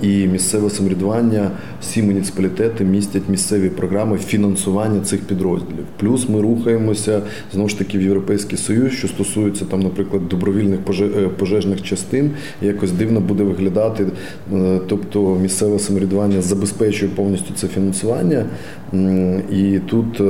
і 0.03 0.27
місцеве 0.27 0.71
самоврядування, 0.71 1.51
всі 1.81 2.03
муніципалітети 2.03 2.85
містять 2.85 3.29
місцеві 3.29 3.69
програми 3.69 4.19
фінансування 4.19 5.01
цих 5.01 5.21
підрозділів. 5.21 5.85
Плюс 6.01 6.29
ми 6.29 6.41
рухаємося 6.41 7.23
знову 7.53 7.69
ж 7.69 7.79
таки 7.79 7.99
в 7.99 8.03
Європейський 8.03 8.59
Союз, 8.59 8.93
що 8.93 9.09
стосується 9.09 9.65
там, 9.65 9.81
наприклад, 9.81 10.29
добро 10.29 10.46
добровільних 10.47 10.81
е, 11.01 11.29
пожежних 11.29 11.83
частин 11.83 12.31
якось 12.63 12.93
дивно 12.93 13.21
буде 13.21 13.43
виглядати. 13.43 14.07
Е, 14.55 14.81
тобто 14.87 15.35
місцеве 15.43 15.79
самоврядування 15.79 16.43
забезпечує 16.43 17.11
повністю 17.17 17.55
це 17.55 17.69
фінансування. 17.69 18.47
І 19.53 19.79
тут 19.87 20.21
е, 20.21 20.25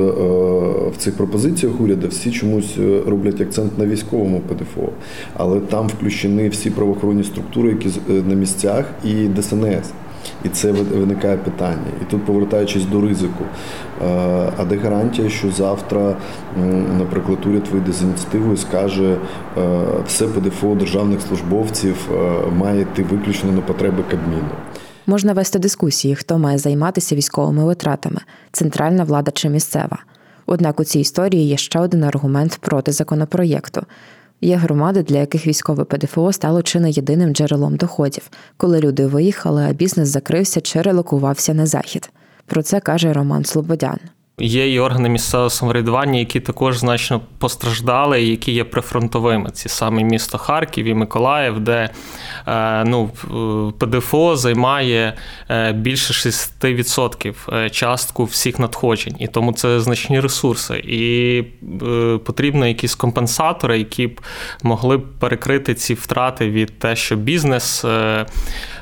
в 0.89 0.97
цих 0.97 1.13
пропозиціях 1.17 1.81
уряду 1.81 2.07
всі 2.07 2.31
чомусь 2.31 2.77
роблять 3.07 3.41
акцент 3.41 3.77
на 3.77 3.85
військовому 3.85 4.39
ПДФО, 4.39 4.89
але 5.33 5.59
там 5.59 5.87
включені 5.87 6.49
всі 6.49 6.69
правоохоронні 6.69 7.23
структури, 7.23 7.69
які 7.69 7.89
на 8.07 8.35
місцях, 8.35 8.85
і 9.05 9.27
ДСНС. 9.27 9.91
І 10.45 10.49
це 10.49 10.71
виникає 10.71 11.37
питання. 11.37 11.91
І 12.01 12.11
тут, 12.11 12.25
повертаючись 12.25 12.85
до 12.85 13.01
ризику, 13.01 13.43
е, 13.43 14.51
а 14.57 14.65
де 14.65 14.77
гарантія, 14.77 15.29
що 15.29 15.51
завтра, 15.51 16.15
наприклад, 16.97 17.37
уряд 17.45 17.67
вийде 17.71 17.91
з 17.91 18.01
ініціативою 18.01 18.53
і 18.53 18.57
скаже, 18.57 19.17
е, 19.57 19.85
все 20.07 20.27
ПДФО 20.27 20.75
державних 20.75 21.21
службовців 21.21 22.09
е, 22.11 22.51
має 22.57 22.81
йти 22.81 23.03
виключно 23.03 23.51
на 23.51 23.61
потреби 23.61 24.03
Кабміну. 24.11 24.49
Можна 25.07 25.33
вести 25.33 25.59
дискусії, 25.59 26.15
хто 26.15 26.37
має 26.37 26.57
займатися 26.57 27.15
військовими 27.15 27.65
витратами 27.65 28.21
центральна 28.51 29.03
влада 29.03 29.31
чи 29.31 29.49
місцева. 29.49 29.97
Однак 30.45 30.79
у 30.79 30.83
цій 30.83 30.99
історії 30.99 31.47
є 31.47 31.57
ще 31.57 31.79
один 31.79 32.03
аргумент 32.03 32.57
проти 32.61 32.91
законопроєкту. 32.91 33.81
Є 34.41 34.55
громади, 34.55 35.03
для 35.03 35.17
яких 35.17 35.47
військове 35.47 35.83
ПДФО 35.83 36.33
стало 36.33 36.61
чи 36.61 36.79
не 36.79 36.89
єдиним 36.89 37.33
джерелом 37.33 37.75
доходів, 37.75 38.29
коли 38.57 38.79
люди 38.79 39.07
виїхали, 39.07 39.65
а 39.69 39.73
бізнес 39.73 40.09
закрився 40.09 40.61
чи 40.61 40.81
релокувався 40.81 41.53
на 41.53 41.65
захід. 41.65 42.09
Про 42.45 42.63
це 42.63 42.79
каже 42.79 43.13
Роман 43.13 43.45
Слободян. 43.45 43.99
Є 44.41 44.73
і 44.73 44.79
органи 44.79 45.09
місцевого 45.09 45.49
самоврядування, 45.49 46.19
які 46.19 46.39
також 46.39 46.77
значно 46.77 47.21
постраждали, 47.37 48.23
які 48.23 48.51
є 48.51 48.63
прифронтовими. 48.63 49.49
Ці 49.49 49.69
саме 49.69 50.03
місто 50.03 50.37
Харків 50.37 50.85
і 50.85 50.93
Миколаїв, 50.93 51.59
де 51.59 51.89
е, 52.47 52.83
ну, 52.83 53.09
ПДФО 53.79 54.35
займає 54.35 55.13
е, 55.49 55.73
більше 55.73 56.29
6% 56.29 57.35
е, 57.53 57.69
частку 57.69 58.23
всіх 58.23 58.59
надходжень, 58.59 59.15
і 59.19 59.27
тому 59.27 59.53
це 59.53 59.79
значні 59.79 60.19
ресурси. 60.19 60.77
І 60.77 61.43
потрібно 62.25 62.67
якісь 62.67 62.95
компенсатори, 62.95 63.77
які 63.77 64.07
б 64.07 64.21
могли 64.63 64.97
б 64.97 65.19
перекрити 65.19 65.75
ці 65.75 65.93
втрати 65.93 66.49
від 66.49 66.79
те, 66.79 66.95
що 66.95 67.15
бізнес 67.15 67.85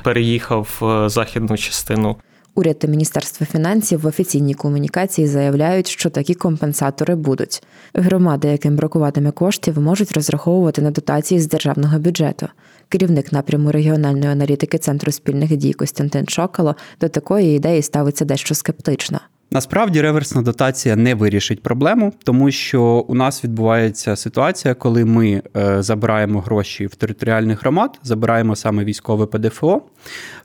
переїхав 0.02 0.68
в 0.80 1.08
західну 1.08 1.56
частину. 1.56 2.16
Уряд 2.58 2.78
та 2.78 2.88
Міністерство 2.88 3.46
фінансів 3.46 4.00
в 4.00 4.06
офіційній 4.06 4.54
комунікації 4.54 5.26
заявляють, 5.26 5.86
що 5.86 6.10
такі 6.10 6.34
компенсатори 6.34 7.14
будуть. 7.14 7.62
Громади, 7.94 8.48
яким 8.48 8.76
бракуватиме 8.76 9.30
коштів, 9.30 9.80
можуть 9.80 10.12
розраховувати 10.12 10.82
на 10.82 10.90
дотації 10.90 11.40
з 11.40 11.48
державного 11.48 11.98
бюджету. 11.98 12.48
Керівник 12.88 13.32
напряму 13.32 13.72
регіональної 13.72 14.32
аналітики 14.32 14.78
Центру 14.78 15.12
спільних 15.12 15.56
дій 15.56 15.72
Костянтин 15.72 16.28
Шокало 16.28 16.76
до 17.00 17.08
такої 17.08 17.56
ідеї 17.56 17.82
ставиться 17.82 18.24
дещо 18.24 18.54
скептично. 18.54 19.20
Насправді 19.50 20.00
реверсна 20.00 20.42
дотація 20.42 20.96
не 20.96 21.14
вирішить 21.14 21.62
проблему, 21.62 22.12
тому 22.24 22.50
що 22.50 22.82
у 22.82 23.14
нас 23.14 23.44
відбувається 23.44 24.16
ситуація, 24.16 24.74
коли 24.74 25.04
ми 25.04 25.42
е, 25.56 25.82
забираємо 25.82 26.40
гроші 26.40 26.86
в 26.86 26.94
територіальних 26.94 27.60
громад, 27.60 27.98
забираємо 28.02 28.56
саме 28.56 28.84
військове 28.84 29.26
ПДФО, 29.26 29.82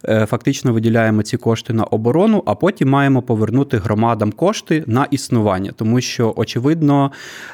фактично 0.03 0.73
виділяємо 0.73 1.23
ці 1.23 1.37
кошти 1.37 1.73
на 1.73 1.83
оборону, 1.83 2.43
а 2.45 2.55
потім 2.55 2.89
маємо 2.89 3.21
повернути 3.21 3.77
громадам 3.77 4.31
кошти 4.31 4.83
на 4.87 5.07
існування, 5.11 5.71
тому 5.75 6.01
що 6.01 6.33
очевидно, 6.37 7.11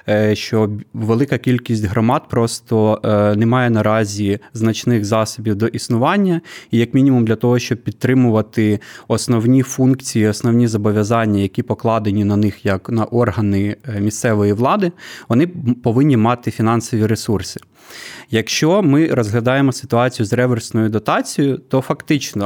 е, 0.10 0.36
що 0.36 0.70
велика 0.94 1.38
кількість 1.38 1.86
громад 1.86 2.28
просто 2.30 3.02
не 3.38 3.46
має 3.46 3.70
наразі 3.70 4.40
значних 4.54 5.06
засобів 5.06 5.56
до 5.56 5.68
існування, 5.68 6.42
і 6.72 6.78
як 6.78 6.94
мінімум 6.94 7.26
для 7.26 7.36
того, 7.36 7.60
щоб 7.60 7.84
підтримувати 7.84 8.80
основні 9.08 9.64
функції, 9.64 10.28
основні 10.28 10.68
зобов'язання 10.68 11.40
які 11.42 11.64
покладені 11.64 12.24
на 12.24 12.38
них 12.38 12.66
як 12.66 12.90
на 12.90 13.06
органи 13.06 13.76
е, 13.88 14.02
місцевої 14.02 14.54
влади, 14.54 14.92
вони 15.30 15.48
повинні 15.84 16.18
мати 16.18 16.52
фінансові 16.52 17.06
ресурси. 17.06 17.60
Якщо 18.32 18.82
ми 18.82 19.08
розглядаємо 19.08 19.72
ситуацію 19.72 20.26
з 20.26 20.34
реверсною 20.34 20.90
дотацією, 20.90 21.58
то 21.58 21.82
фактично 21.82 22.37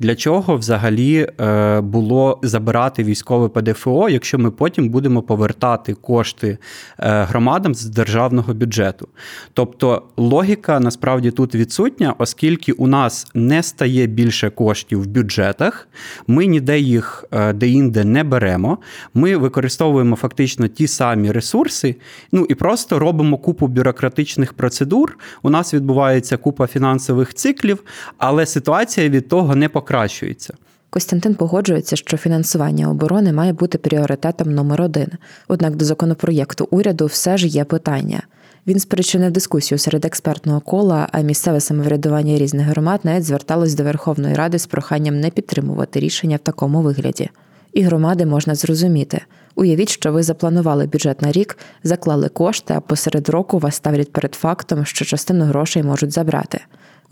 для 0.00 0.14
чого 0.14 0.56
взагалі 0.56 1.28
е, 1.40 1.80
було 1.80 2.38
забирати 2.42 3.04
військове 3.04 3.48
ПДФО, 3.48 4.08
якщо 4.08 4.38
ми 4.38 4.50
потім 4.50 4.88
будемо 4.88 5.22
повертати 5.22 5.94
кошти 5.94 6.58
е, 6.98 7.22
громадам 7.24 7.74
з 7.74 7.84
державного 7.84 8.54
бюджету? 8.54 9.08
Тобто 9.54 10.02
логіка 10.16 10.80
насправді 10.80 11.30
тут 11.30 11.54
відсутня, 11.54 12.14
оскільки 12.18 12.72
у 12.72 12.86
нас 12.86 13.26
не 13.34 13.62
стає 13.62 14.06
більше 14.06 14.50
коштів 14.50 15.02
в 15.02 15.06
бюджетах, 15.06 15.88
ми 16.26 16.46
ніде 16.46 16.78
їх 16.78 17.24
е, 17.32 17.52
де-інде 17.52 18.04
не 18.04 18.24
беремо. 18.24 18.78
Ми 19.14 19.36
використовуємо 19.36 20.16
фактично 20.16 20.68
ті 20.68 20.86
самі 20.86 21.32
ресурси, 21.32 21.96
ну 22.32 22.46
і 22.48 22.54
просто 22.54 22.98
робимо 22.98 23.38
купу 23.38 23.66
бюрократичних 23.66 24.52
процедур 24.52 25.18
у 25.42 25.50
нас 25.50 25.74
відбувається 25.74 26.36
купа 26.36 26.66
фінансових 26.66 27.34
циклів, 27.34 27.84
але 28.18 28.46
ситуація 28.46 29.08
від 29.08 29.28
того 29.32 29.54
не 29.54 29.68
покращується. 29.68 30.54
Костянтин 30.90 31.34
погоджується, 31.34 31.96
що 31.96 32.16
фінансування 32.16 32.90
оборони 32.90 33.32
має 33.32 33.52
бути 33.52 33.78
пріоритетом 33.78 34.54
номер 34.54 34.82
один. 34.82 35.08
Однак 35.48 35.76
до 35.76 35.84
законопроєкту 35.84 36.68
уряду 36.70 37.06
все 37.06 37.36
ж 37.36 37.46
є 37.46 37.64
питання. 37.64 38.22
Він 38.66 38.80
спричинив 38.80 39.30
дискусію 39.30 39.78
серед 39.78 40.04
експертного 40.04 40.60
кола, 40.60 41.08
а 41.12 41.20
місцеве 41.20 41.60
самоврядування 41.60 42.38
різних 42.38 42.66
громад 42.66 43.00
навіть 43.04 43.24
зверталось 43.24 43.74
до 43.74 43.84
Верховної 43.84 44.34
Ради 44.34 44.58
з 44.58 44.66
проханням 44.66 45.20
не 45.20 45.30
підтримувати 45.30 46.00
рішення 46.00 46.36
в 46.36 46.40
такому 46.40 46.82
вигляді. 46.82 47.30
І 47.72 47.82
громади 47.82 48.26
можна 48.26 48.54
зрозуміти. 48.54 49.20
Уявіть, 49.54 49.88
що 49.88 50.12
ви 50.12 50.22
запланували 50.22 50.86
бюджет 50.86 51.22
на 51.22 51.32
рік, 51.32 51.58
заклали 51.84 52.28
кошти, 52.28 52.74
а 52.76 52.80
посеред 52.80 53.28
року 53.28 53.58
вас 53.58 53.74
ставлять 53.74 54.12
перед 54.12 54.34
фактом, 54.34 54.84
що 54.84 55.04
частину 55.04 55.44
грошей 55.44 55.82
можуть 55.82 56.12
забрати. 56.12 56.60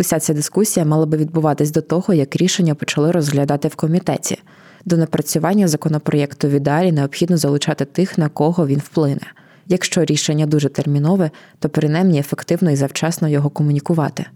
Уся 0.00 0.20
ця 0.20 0.34
дискусія 0.34 0.86
мала 0.86 1.06
би 1.06 1.16
відбуватись 1.16 1.70
до 1.70 1.80
того, 1.82 2.14
як 2.14 2.36
рішення 2.36 2.74
почали 2.74 3.10
розглядати 3.10 3.68
в 3.68 3.74
комітеті. 3.74 4.38
До 4.84 4.96
напрацювання 4.96 5.68
законопроєкту 5.68 6.48
в 6.48 6.50
ідеалі 6.50 6.92
необхідно 6.92 7.36
залучати 7.36 7.84
тих, 7.84 8.18
на 8.18 8.28
кого 8.28 8.66
він 8.66 8.78
вплине. 8.78 9.20
Якщо 9.66 10.04
рішення 10.04 10.46
дуже 10.46 10.68
термінове, 10.68 11.30
то 11.58 11.68
принаймні 11.68 12.18
ефективно 12.18 12.70
і 12.70 12.76
завчасно 12.76 13.28
його 13.28 13.50
комунікувати. 13.50 14.26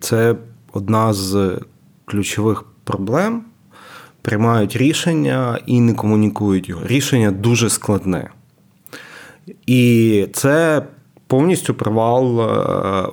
Це 0.00 0.36
одна 0.72 1.12
з 1.12 1.60
ключових 2.04 2.64
проблем. 2.84 3.44
Приймають 4.22 4.76
рішення 4.76 5.58
і 5.66 5.80
не 5.80 5.94
комунікують 5.94 6.68
його. 6.68 6.86
Рішення 6.86 7.30
дуже 7.30 7.70
складне. 7.70 8.30
І 9.66 10.26
це 10.32 10.82
повністю 11.32 11.74
провал 11.74 12.40
е, 12.40 12.44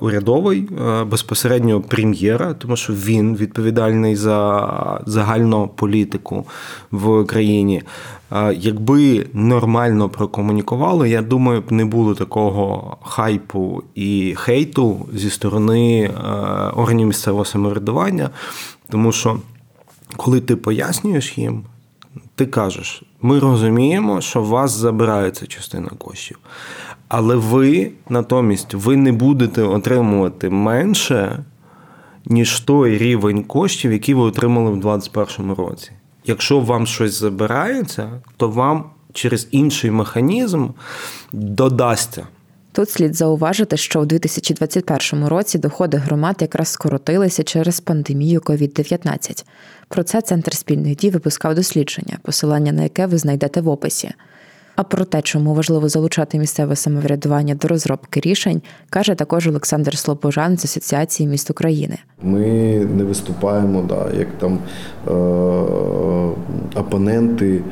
урядовий 0.00 0.68
е, 0.80 1.04
безпосередньо 1.04 1.80
прем'єра, 1.80 2.54
тому 2.54 2.76
що 2.76 2.92
він 2.92 3.36
відповідальний 3.36 4.16
за 4.16 5.00
загальну 5.06 5.68
політику 5.68 6.46
в 6.90 7.24
країні. 7.24 7.82
Е, 8.32 8.54
якби 8.54 9.26
нормально 9.32 10.08
прокомунікували, 10.08 11.10
я 11.10 11.22
думаю, 11.22 11.60
б 11.60 11.72
не 11.72 11.84
було 11.84 12.14
такого 12.14 12.96
хайпу 13.02 13.82
і 13.94 14.34
хейту 14.36 15.06
зі 15.14 15.30
сторони 15.30 16.10
органів 16.76 17.06
місцевого 17.06 17.44
самоврядування, 17.44 18.30
тому 18.88 19.12
що 19.12 19.36
коли 20.16 20.40
ти 20.40 20.56
пояснюєш 20.56 21.38
їм, 21.38 21.62
ти 22.34 22.46
кажеш, 22.46 23.02
ми 23.22 23.38
розуміємо, 23.38 24.20
що 24.20 24.42
у 24.42 24.46
вас 24.46 24.70
забирається 24.70 25.46
частина 25.46 25.88
коштів. 25.88 26.38
Але 27.10 27.36
ви 27.36 27.90
натомість 28.08 28.74
ви 28.74 28.96
не 28.96 29.12
будете 29.12 29.62
отримувати 29.62 30.50
менше, 30.50 31.44
ніж 32.26 32.60
той 32.60 32.98
рівень 32.98 33.42
коштів, 33.42 33.92
який 33.92 34.14
ви 34.14 34.22
отримали 34.22 34.70
в 34.70 34.80
2021 34.80 35.52
році. 35.52 35.90
Якщо 36.24 36.60
вам 36.60 36.86
щось 36.86 37.20
забирається, 37.20 38.10
то 38.36 38.48
вам 38.48 38.84
через 39.12 39.48
інший 39.50 39.90
механізм 39.90 40.68
додасться. 41.32 42.26
Тут 42.72 42.90
слід 42.90 43.14
зауважити, 43.14 43.76
що 43.76 44.00
у 44.00 44.04
2021 44.04 45.26
році 45.26 45.58
доходи 45.58 45.96
громад 45.96 46.36
якраз 46.40 46.68
скоротилися 46.68 47.42
через 47.42 47.80
пандемію 47.80 48.40
COVID-19. 48.40 49.44
Про 49.88 50.02
це 50.02 50.20
центр 50.20 50.54
спільних 50.54 50.96
дій 50.96 51.10
випускав 51.10 51.54
дослідження, 51.54 52.18
посилання 52.22 52.72
на 52.72 52.82
яке 52.82 53.06
ви 53.06 53.18
знайдете 53.18 53.60
в 53.60 53.68
описі. 53.68 54.10
А 54.80 54.82
про 54.82 55.04
те, 55.04 55.22
чому 55.22 55.54
важливо 55.54 55.88
залучати 55.88 56.38
місцеве 56.38 56.76
самоврядування 56.76 57.54
до 57.54 57.68
розробки 57.68 58.20
рішень, 58.20 58.62
каже 58.90 59.14
також 59.14 59.46
Олександр 59.46 59.98
Слобожан 59.98 60.58
з 60.58 60.64
Асоціації 60.64 61.28
міст 61.28 61.50
України. 61.50 61.98
Ми 62.22 62.46
не 62.96 63.04
виступаємо, 63.04 63.82
да, 63.88 64.18
як 64.18 64.28
там 64.38 64.58
е- 65.08 65.10
опоненти 66.80 67.46
Е, 67.46 67.62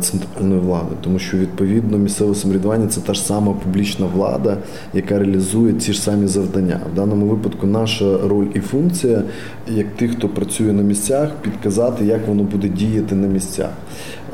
центральної 0.00 0.60
влади, 0.60 0.94
тому 1.00 1.18
що 1.18 1.36
відповідно 1.36 1.98
місцеве 1.98 2.34
самоврядування 2.34 2.86
це 2.86 3.00
та 3.00 3.14
ж 3.14 3.22
сама 3.22 3.52
публічна 3.52 4.06
влада, 4.06 4.56
яка 4.94 5.18
реалізує 5.18 5.72
ті 5.72 5.92
ж 5.92 6.02
самі 6.02 6.26
завдання. 6.26 6.80
В 6.92 6.96
даному 6.96 7.26
випадку 7.26 7.66
наша 7.66 8.18
роль 8.28 8.46
і 8.54 8.60
функція, 8.60 9.22
як 9.68 9.86
тих, 9.86 10.12
хто 10.16 10.28
працює 10.28 10.72
на 10.72 10.82
місцях, 10.82 11.30
підказати, 11.42 12.04
як 12.04 12.28
воно 12.28 12.42
буде 12.42 12.68
діяти 12.68 13.14
на 13.14 13.28
місцях. 13.28 13.70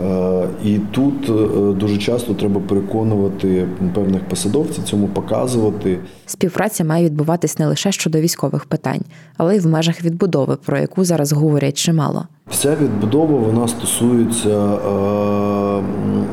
Е, 0.01 0.49
і 0.65 0.79
тут 0.79 1.29
е, 1.29 1.73
дуже 1.81 1.99
часто 1.99 2.35
треба 2.35 2.61
переконувати 2.61 3.69
певних 3.95 4.25
посадовців, 4.29 4.85
цьому 4.85 5.09
показувати. 5.09 5.99
Співпраця 6.27 6.85
має 6.85 7.05
відбуватись 7.05 7.59
не 7.59 7.67
лише 7.67 7.93
щодо 7.93 8.21
військових 8.21 8.65
питань, 8.65 9.03
але 9.37 9.57
й 9.57 9.61
в 9.61 9.67
межах 9.67 10.05
відбудови, 10.05 10.57
про 10.65 10.79
яку 10.79 11.05
зараз 11.05 11.33
говорять 11.33 11.79
чимало. 11.79 12.27
Вся 12.51 12.77
відбудова 12.83 13.39
вона 13.39 13.69
стосується 13.69 14.49
е, 14.49 15.83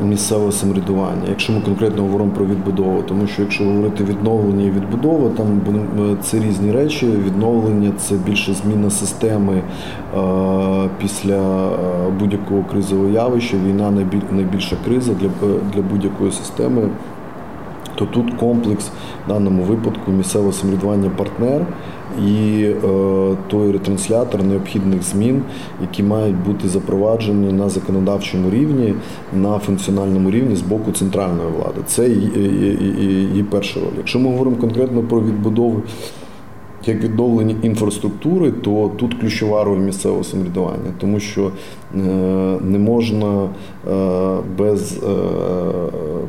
місцевого 0.05 0.51
самоврядування. 0.51 1.22
Якщо 1.29 1.53
ми 1.53 1.62
конкретно 1.62 2.01
говоримо 2.01 2.32
про 2.32 2.46
відбудову, 2.46 3.03
тому 3.08 3.27
що 3.27 3.41
якщо 3.41 3.63
говорити 3.63 4.03
відновлення 4.03 4.65
і 4.65 4.72
відбудова, 4.72 5.29
там 5.29 5.62
це 6.22 6.39
різні 6.39 6.72
речі. 6.72 7.08
Відновлення 7.08 7.91
це 7.97 8.15
більше 8.15 8.54
зміна 8.54 8.89
системи 8.89 9.54
е, 9.54 10.89
після 11.02 11.67
е, 11.67 12.12
будь-якого 12.19 12.63
кризового 12.63 13.10
явища. 13.10 13.58
Війна 13.67 13.91
найбільша 14.32 14.76
криза 14.86 15.12
для 15.73 15.82
будь-якої 15.82 16.32
системи. 16.32 16.89
То 17.95 18.06
тут 18.06 18.34
комплекс 18.34 18.91
в 19.26 19.30
даному 19.30 19.63
випадку 19.63 20.12
місцевого 20.12 20.54
самоврядування 20.54 21.10
партнер 21.10 21.65
і 22.21 22.63
е, 22.63 22.78
той 23.47 23.71
ретранслятор 23.71 24.43
необхідних 24.43 25.04
змін, 25.04 25.41
які 25.82 26.04
мають 26.04 26.43
бути 26.45 26.67
запроваджені 26.67 27.54
на 27.54 27.69
законодавчому 27.69 28.49
рівні, 28.49 28.93
на 29.34 29.60
функціональному 29.60 30.32
рівні 30.32 30.56
з 30.56 30.62
боку 30.62 30.91
центральної 30.91 31.49
влади. 31.58 31.82
Це 31.86 32.10
її 32.10 33.45
перша 33.52 33.80
роль. 33.80 33.97
Якщо 33.97 34.19
ми 34.19 34.30
говоримо 34.30 34.56
конкретно 34.56 35.02
про 35.02 35.21
відбудову. 35.21 35.82
Як 36.86 37.04
відновлення 37.04 37.56
інфраструктури, 37.62 38.52
то 38.52 38.91
тут 38.97 39.13
ключова 39.13 39.63
роль 39.63 39.80
місцевого 39.80 40.23
самоврядування, 40.23 40.93
тому 40.97 41.19
що 41.19 41.45
е, 41.45 41.97
не 42.62 42.80
можна 42.80 43.49
е, 43.91 44.38
без 44.58 44.99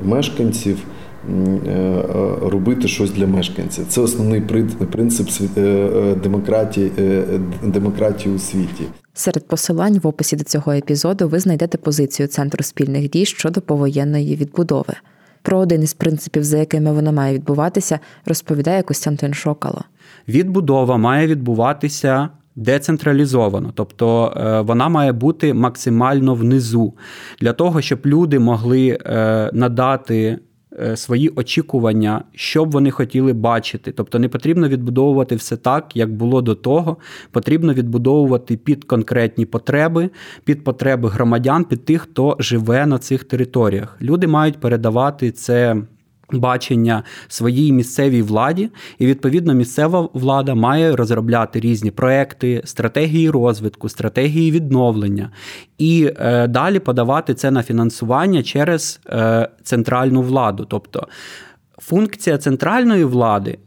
мешканців 0.04 0.78
робити 2.42 2.88
щось 2.88 3.10
для 3.10 3.26
мешканців. 3.26 3.84
Це 3.88 4.00
основний 4.00 4.40
принцип 4.90 5.28
е, 5.56 6.14
демократії, 6.22 6.90
демократії 7.62 8.34
у 8.34 8.38
світі. 8.38 8.84
Серед 9.14 9.48
посилань 9.48 9.98
в 9.98 10.06
описі 10.06 10.36
до 10.36 10.44
цього 10.44 10.72
епізоду 10.72 11.28
ви 11.28 11.40
знайдете 11.40 11.78
позицію 11.78 12.28
Центру 12.28 12.64
спільних 12.64 13.10
дій 13.10 13.24
щодо 13.24 13.60
повоєнної 13.60 14.36
відбудови. 14.36 14.94
Про 15.42 15.58
один 15.58 15.82
із 15.82 15.94
принципів, 15.94 16.44
за 16.44 16.58
якими 16.58 16.92
вона 16.92 17.12
має 17.12 17.34
відбуватися, 17.34 17.98
розповідає 18.26 18.82
Костянтин 18.82 19.34
Шокало. 19.34 19.84
Відбудова 20.28 20.96
має 20.96 21.26
відбуватися. 21.26 22.28
Децентралізовано, 22.56 23.72
тобто 23.74 24.32
вона 24.66 24.88
має 24.88 25.12
бути 25.12 25.54
максимально 25.54 26.34
внизу 26.34 26.92
для 27.40 27.52
того, 27.52 27.80
щоб 27.80 28.00
люди 28.04 28.38
могли 28.38 28.98
надати 29.52 30.38
Е, 30.44 30.53
свої 30.94 31.28
очікування, 31.28 32.24
що 32.34 32.64
б 32.64 32.70
вони 32.70 32.90
хотіли 32.90 33.32
бачити. 33.32 33.92
Тобто 33.92 34.18
не 34.18 34.28
потрібно 34.28 34.68
відбудовувати 34.68 35.36
все 35.36 35.56
так, 35.56 35.96
як 35.96 36.12
було 36.12 36.42
до 36.42 36.54
того. 36.54 36.96
Потрібно 37.30 37.74
відбудовувати 37.74 38.56
під 38.56 38.84
конкретні 38.84 39.46
потреби, 39.46 40.10
під 40.44 40.64
потреби 40.64 41.08
громадян, 41.08 41.64
під 41.64 41.84
тих, 41.84 42.02
хто 42.02 42.36
живе 42.38 42.86
на 42.86 42.98
цих 42.98 43.24
територіях. 43.24 43.96
Люди 44.00 44.26
мають 44.26 44.60
передавати 44.60 45.30
це 45.30 45.76
бачення 46.32 47.02
своїй 47.28 47.72
місцевій 47.72 48.22
владі, 48.22 48.70
і 48.98 49.06
відповідно 49.06 49.54
місцева 49.54 50.08
влада 50.12 50.54
має 50.54 50.96
розробляти 50.96 51.60
різні 51.60 51.90
проекти, 51.90 52.62
стратегії 52.64 53.30
розвитку, 53.30 53.88
стратегії 53.88 54.50
відновлення 54.50 55.30
і 55.78 56.12
е, 56.16 56.46
далі 56.46 56.78
подавати 56.78 57.34
це 57.34 57.50
на 57.50 57.62
фінансування 57.62 58.42
через 58.42 59.00
е, 59.06 59.48
центральну 59.62 60.22
владу. 60.22 60.66
Тобто 60.68 61.08
функція 61.78 62.38
центральної 62.38 63.04
влади 63.04 63.58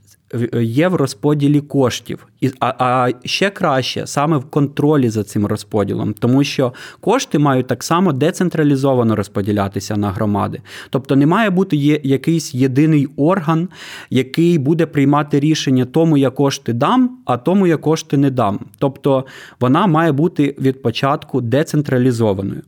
є 0.62 0.88
в 0.88 0.96
розподілі 0.96 1.62
коштів, 1.62 2.28
а, 2.60 2.74
а 2.80 3.12
ще 3.26 3.50
краще 3.50 4.08
саме 4.08 4.38
в 4.38 4.46
контролі 4.46 5.10
за 5.10 5.24
цим 5.24 5.46
розподілом, 5.46 6.14
тому 6.14 6.44
що 6.44 6.74
кошти 7.00 7.40
мають 7.40 7.68
так 7.68 7.84
само 7.84 8.14
децентралізовано 8.14 9.16
розподілятися 9.16 9.98
на 9.98 10.12
громади. 10.12 10.62
Тобто 10.90 11.16
не 11.16 11.26
має 11.26 11.50
бути 11.50 11.76
є 11.76 12.00
якийсь 12.04 12.54
єдиний 12.54 13.08
орган, 13.18 13.70
який 14.10 14.58
буде 14.58 14.86
приймати 14.86 15.40
рішення 15.40 15.86
тому, 15.86 16.18
я 16.18 16.30
кошти 16.30 16.74
дам, 16.74 17.18
а 17.26 17.38
тому 17.38 17.68
я 17.68 17.78
кошти 17.78 18.18
не 18.18 18.32
дам. 18.32 18.60
Тобто 18.80 19.26
вона 19.60 19.88
має 19.88 20.12
бути 20.12 20.56
від 20.60 20.82
початку 20.82 21.42
децентралізованою. 21.42 22.62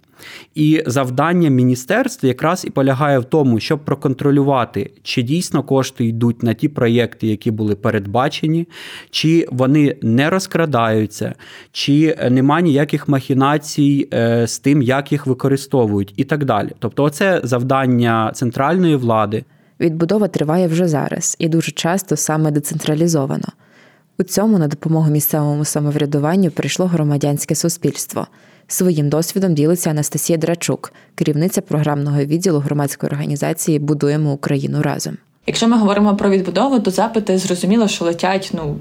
І 0.55 0.83
завдання 0.85 1.49
міністерства 1.49 2.27
якраз 2.27 2.65
і 2.65 2.69
полягає 2.69 3.19
в 3.19 3.23
тому, 3.23 3.59
щоб 3.59 3.85
проконтролювати, 3.85 4.91
чи 5.03 5.21
дійсно 5.21 5.63
кошти 5.63 6.05
йдуть 6.05 6.43
на 6.43 6.53
ті 6.53 6.67
проєкти, 6.67 7.27
які 7.27 7.51
були 7.51 7.75
передбачені, 7.75 8.67
чи 9.09 9.47
вони 9.51 9.95
не 10.01 10.29
розкрадаються, 10.29 11.33
чи 11.71 12.17
нема 12.31 12.61
ніяких 12.61 13.07
махінацій 13.07 14.07
е, 14.13 14.47
з 14.47 14.59
тим, 14.59 14.81
як 14.81 15.11
їх 15.11 15.27
використовують, 15.27 16.13
і 16.17 16.23
так 16.23 16.45
далі. 16.45 16.69
Тобто, 16.79 17.03
оце 17.03 17.41
завдання 17.43 18.31
центральної 18.33 18.95
влади. 18.95 19.43
Відбудова 19.79 20.27
триває 20.27 20.67
вже 20.67 20.87
зараз 20.87 21.35
і 21.39 21.49
дуже 21.49 21.71
часто 21.71 22.15
саме 22.15 22.51
децентралізовано. 22.51 23.47
У 24.21 24.23
цьому 24.23 24.59
на 24.59 24.67
допомогу 24.67 25.09
місцевому 25.09 25.65
самоврядуванню 25.65 26.51
прийшло 26.51 26.85
громадянське 26.85 27.55
суспільство. 27.55 28.27
Своїм 28.67 29.09
досвідом 29.09 29.53
ділиться 29.53 29.89
Анастасія 29.89 30.37
Драчук, 30.37 30.93
керівниця 31.15 31.61
програмного 31.61 32.23
відділу 32.23 32.59
громадської 32.59 33.11
організації 33.11 33.79
Будуємо 33.79 34.31
Україну 34.31 34.81
разом. 34.81 35.17
Якщо 35.47 35.67
ми 35.67 35.77
говоримо 35.77 36.15
про 36.15 36.29
відбудову, 36.29 36.79
то 36.79 36.91
запити 36.91 37.37
зрозуміло, 37.37 37.87
що 37.87 38.05
летять 38.05 38.51
ну 38.53 38.77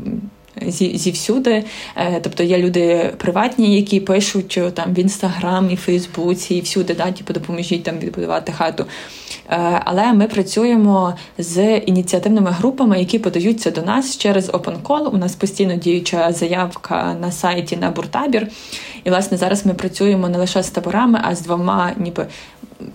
зі, 0.67 0.99
зівсюди. 0.99 1.65
Е, 1.97 2.21
тобто 2.23 2.43
є 2.43 2.59
люди 2.59 3.13
приватні, 3.17 3.77
які 3.77 4.01
пишуть 4.01 4.61
там 4.75 4.95
в 4.95 4.99
інстаграмі, 4.99 5.77
Фейсбуці 5.77 6.55
і 6.55 6.61
всюди, 6.61 6.95
да, 6.95 7.13
типу, 7.13 7.33
допоможіть 7.33 7.83
там 7.83 7.99
відбудувати 7.99 8.53
хату. 8.53 8.87
Е, 9.51 9.83
але 9.85 10.13
ми 10.13 10.27
працюємо 10.27 11.15
з 11.39 11.79
ініціативними 11.79 12.51
групами, 12.51 12.99
які 12.99 13.19
подаються 13.19 13.71
до 13.71 13.83
нас 13.83 14.19
через 14.19 14.51
OpenCall. 14.51 15.09
У 15.09 15.17
нас 15.17 15.35
постійно 15.35 15.77
діюча 15.77 16.33
заявка 16.33 17.17
на 17.21 17.33
сайті 17.33 17.77
на 17.77 17.91
буртабір. 17.91 18.49
І 19.05 19.11
власне 19.11 19.37
зараз 19.37 19.67
ми 19.67 19.75
працюємо 19.75 20.29
не 20.29 20.39
лише 20.39 20.63
з 20.63 20.71
таборами, 20.71 21.21
а 21.23 21.35
з 21.35 21.41
двома, 21.41 21.93
ніби 21.97 22.27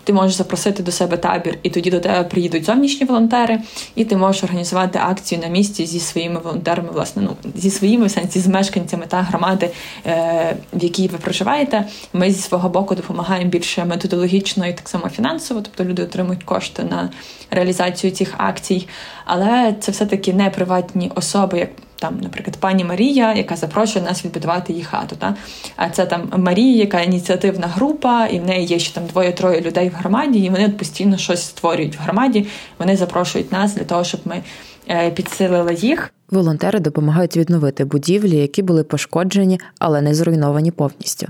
ти 0.04 0.14
можеш 0.14 0.36
запросити 0.36 0.84
до 0.84 0.92
себе 0.92 1.18
табір, 1.18 1.58
і 1.64 1.70
тоді 1.70 1.92
до 1.92 2.00
тебе 2.00 2.24
приїдуть 2.24 2.66
зовнішні 2.66 3.06
волонтери, 3.06 3.60
і 3.96 4.06
ти 4.06 4.18
можеш 4.18 4.44
організувати 4.44 5.00
акцію 5.02 5.42
на 5.42 5.48
місці 5.48 5.86
зі 5.86 6.00
своїми 6.00 6.40
волонтерами, 6.40 6.90
власне, 6.94 7.22
ну 7.22 7.52
зі 7.56 7.70
своїми 7.70 8.06
в 8.06 8.12
сенсі 8.12 8.40
з 8.40 8.48
мешканцями 8.48 9.06
та 9.08 9.22
громади, 9.22 9.70
е, 10.06 10.56
в 10.74 10.84
якій 10.84 11.08
ви 11.08 11.18
проживаєте. 11.18 11.88
Ми 12.14 12.32
зі 12.32 12.42
свого 12.42 12.70
боку 12.70 12.96
допомагаємо 12.96 13.50
більше 13.50 13.86
методологічно 13.86 14.68
і 14.68 14.74
так 14.74 14.90
само 14.90 15.10
фінансово, 15.10 15.62
тобто 15.62 15.86
люди 15.86 16.04
отримують 16.04 16.44
кошти 16.44 16.84
на 16.84 17.10
реалізацію 17.52 18.12
цих 18.12 18.34
акцій. 18.38 18.88
Але 19.26 19.76
це 19.80 19.92
все 19.92 20.06
таки 20.06 20.34
не 20.34 20.50
приватні 20.50 21.12
особи, 21.16 21.60
як 21.60 21.70
там, 22.04 22.20
наприклад, 22.22 22.58
пані 22.58 22.84
Марія, 22.84 23.34
яка 23.34 23.56
запрошує 23.56 24.06
нас 24.06 24.26
відбудувати 24.26 24.74
її 24.74 24.86
хату. 24.86 25.16
Та? 25.16 25.36
А 25.76 25.90
це 25.90 26.06
там 26.06 26.32
Марія, 26.38 26.78
яка 26.78 27.02
ініціативна 27.02 27.68
група, 27.68 28.28
і 28.28 28.40
в 28.40 28.46
неї 28.46 28.66
є 28.66 28.80
ще 28.80 28.94
там 28.94 29.06
двоє-троє 29.06 29.62
людей 29.62 29.90
в 29.90 29.94
громаді, 29.94 30.40
і 30.40 30.50
вони 30.50 30.70
постійно 30.70 31.18
щось 31.18 31.44
створюють 31.44 31.96
в 31.96 32.02
громаді. 32.02 32.48
Вони 32.80 32.98
запрошують 32.98 33.52
нас 33.52 33.76
для 33.76 33.84
того, 33.84 34.04
щоб 34.04 34.22
ми 34.26 34.42
е, 34.90 35.12
підсилили 35.12 35.74
їх. 35.74 36.13
Волонтери 36.32 36.80
допомагають 36.80 37.38
відновити 37.38 37.86
будівлі, 37.86 38.38
які 38.38 38.62
були 38.62 38.84
пошкоджені, 38.84 39.60
але 39.80 40.02
не 40.02 40.14
зруйновані 40.14 40.72
повністю. 40.72 41.28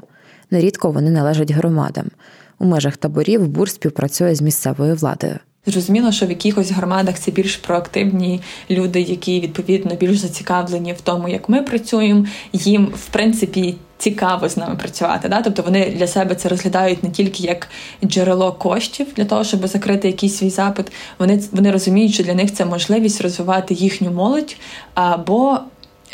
Нерідко 0.51 0.91
вони 0.91 1.10
належать 1.10 1.51
громадам. 1.51 2.06
У 2.60 2.65
межах 2.65 2.97
таборів 2.97 3.47
бур 3.47 3.69
співпрацює 3.69 4.36
з 4.36 4.41
місцевою 4.41 4.95
владою. 4.95 5.39
Зрозуміло, 5.65 6.12
що 6.12 6.26
в 6.26 6.30
якихось 6.30 6.71
громадах 6.71 7.19
це 7.19 7.32
більш 7.32 7.56
проактивні 7.56 8.41
люди, 8.69 9.02
які 9.02 9.39
відповідно 9.39 9.95
більш 9.95 10.17
зацікавлені 10.17 10.93
в 10.93 11.02
тому, 11.02 11.30
як 11.30 11.49
ми 11.49 11.62
працюємо. 11.62 12.26
Їм 12.54 12.86
в 12.86 13.06
принципі 13.06 13.76
цікаво 13.97 14.49
з 14.49 14.58
нами 14.58 14.76
працювати. 14.76 15.30
Да? 15.30 15.41
Тобто 15.41 15.62
вони 15.62 15.89
для 15.89 16.08
себе 16.08 16.36
це 16.36 16.49
розглядають 16.49 17.04
не 17.04 17.10
тільки 17.10 17.43
як 17.43 17.67
джерело 18.06 18.52
коштів 18.52 19.08
для 19.15 19.26
того, 19.26 19.43
щоб 19.43 19.67
закрити 19.67 20.08
якийсь 20.08 20.38
свій 20.38 20.49
запит. 20.49 20.91
Вони 21.19 21.43
вони 21.52 21.71
розуміють, 21.71 22.13
що 22.13 22.23
для 22.23 22.34
них 22.34 22.54
це 22.54 22.65
можливість 22.65 23.21
розвивати 23.21 23.73
їхню 23.73 24.12
молодь 24.12 24.56
або 24.93 25.60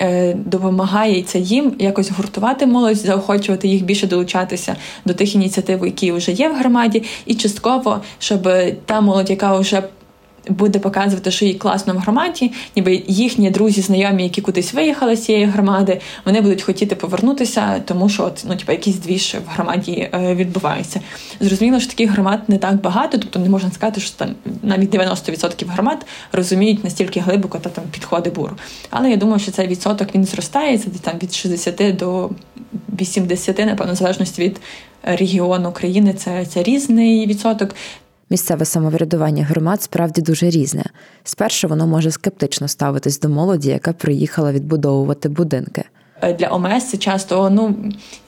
Е, 0.01 0.33
допомагає 0.45 1.23
це 1.23 1.39
їм 1.39 1.75
якось 1.79 2.12
гуртувати 2.12 2.65
молодь, 2.65 2.97
заохочувати 2.97 3.67
їх 3.67 3.83
більше 3.83 4.07
долучатися 4.07 4.75
до 5.05 5.13
тих 5.13 5.35
ініціатив, 5.35 5.85
які 5.85 6.12
вже 6.12 6.31
є 6.31 6.49
в 6.49 6.55
громаді, 6.55 7.03
і 7.25 7.35
частково, 7.35 8.01
щоб 8.19 8.49
та 8.85 9.01
молодь, 9.01 9.29
яка 9.29 9.57
вже 9.57 9.83
буде 10.47 10.80
показувати, 10.80 11.32
що 11.32 11.45
їй 11.45 11.54
класно 11.54 11.93
в 11.93 11.97
громаді, 11.97 12.52
ніби 12.75 13.04
їхні 13.08 13.49
друзі, 13.49 13.82
знайомі, 13.82 14.23
які 14.23 14.41
кудись 14.41 14.73
виїхали 14.73 15.15
з 15.15 15.25
цієї 15.25 15.45
громади, 15.45 16.02
вони 16.25 16.41
будуть 16.41 16.62
хотіти 16.62 16.95
повернутися, 16.95 17.82
тому 17.86 18.10
що 18.10 18.23
от, 18.23 18.43
ну, 18.47 18.56
типу, 18.56 18.71
якийсь 18.71 18.95
двіж 18.95 19.36
в 19.45 19.49
громаді 19.49 20.10
е, 20.13 20.36
відбувається. 20.36 21.02
Зрозуміло, 21.39 21.80
що 21.80 21.89
таких 21.89 22.12
громад 22.12 22.39
не 22.47 22.58
так 22.58 22.82
багато, 22.82 23.17
тобто 23.17 23.39
не 23.39 23.49
можна 23.49 23.71
сказати, 23.71 24.02
що 24.02 24.17
там 24.17 24.30
навіть 24.63 24.95
90% 24.95 25.67
громад 25.67 26.06
розуміють 26.32 26.84
настільки 26.84 27.19
глибоко 27.19 27.60
та 27.60 27.69
там 27.69 27.84
підходи 27.91 28.30
буру. 28.30 28.56
Але 28.89 29.10
я 29.10 29.17
думаю, 29.17 29.39
що 29.39 29.52
цей 29.52 29.67
відсоток 29.67 30.15
він 30.15 30.25
зростає, 30.25 30.78
це 30.78 30.89
там 31.02 31.13
від 31.23 31.34
60 31.34 31.95
до 31.95 32.30
80, 33.02 33.60
напевно, 33.60 33.93
в 33.93 33.95
залежності 33.95 34.41
від 34.41 34.62
регіону 35.04 35.71
країни, 35.71 36.13
це, 36.13 36.45
це 36.45 36.63
різний 36.63 37.28
відсоток. 37.28 37.75
Місцеве 38.29 38.65
самоврядування 38.65 39.43
громад 39.43 39.81
справді 39.81 40.21
дуже 40.21 40.49
різне. 40.49 40.83
Спершу 41.23 41.67
воно 41.67 41.87
може 41.87 42.11
скептично 42.11 42.67
ставитись 42.67 43.19
до 43.19 43.29
молоді, 43.29 43.69
яка 43.69 43.93
приїхала 43.93 44.51
відбудовувати 44.51 45.29
будинки. 45.29 45.83
Е, 46.21 46.33
для 46.33 46.47
ОМС 46.47 46.83
це 46.83 46.97
часто 46.97 47.49
ну 47.49 47.75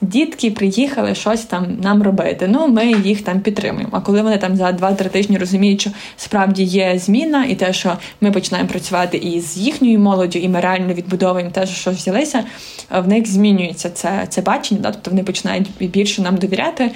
дітки 0.00 0.50
приїхали 0.50 1.14
щось 1.14 1.44
там 1.44 1.78
нам 1.82 2.02
робити. 2.02 2.48
Ну 2.48 2.68
ми 2.68 2.86
їх 2.86 3.22
там 3.22 3.40
підтримуємо. 3.40 3.90
А 3.92 4.00
коли 4.00 4.22
вони 4.22 4.38
там 4.38 4.56
за 4.56 4.64
2-3 4.70 5.08
тижні 5.08 5.38
розуміють, 5.38 5.80
що 5.80 5.90
справді 6.16 6.62
є 6.62 6.98
зміна, 6.98 7.44
і 7.44 7.54
те, 7.54 7.72
що 7.72 7.96
ми 8.20 8.32
починаємо 8.32 8.70
працювати 8.70 9.16
і 9.16 9.40
з 9.40 9.56
їхньою 9.56 9.98
молоддю, 9.98 10.38
і 10.38 10.48
ми 10.48 10.60
реально 10.60 10.94
відбудовуємо 10.94 11.50
те, 11.50 11.66
що 11.66 11.90
взялися, 11.90 12.44
в 12.90 13.08
них 13.08 13.28
змінюється 13.28 13.90
це 13.90 14.26
це 14.28 14.40
бачення. 14.40 14.80
Да? 14.80 14.90
Тобто 14.90 15.10
вони 15.10 15.22
починають 15.22 15.70
більше 15.80 16.22
нам 16.22 16.36
довіряти. 16.36 16.90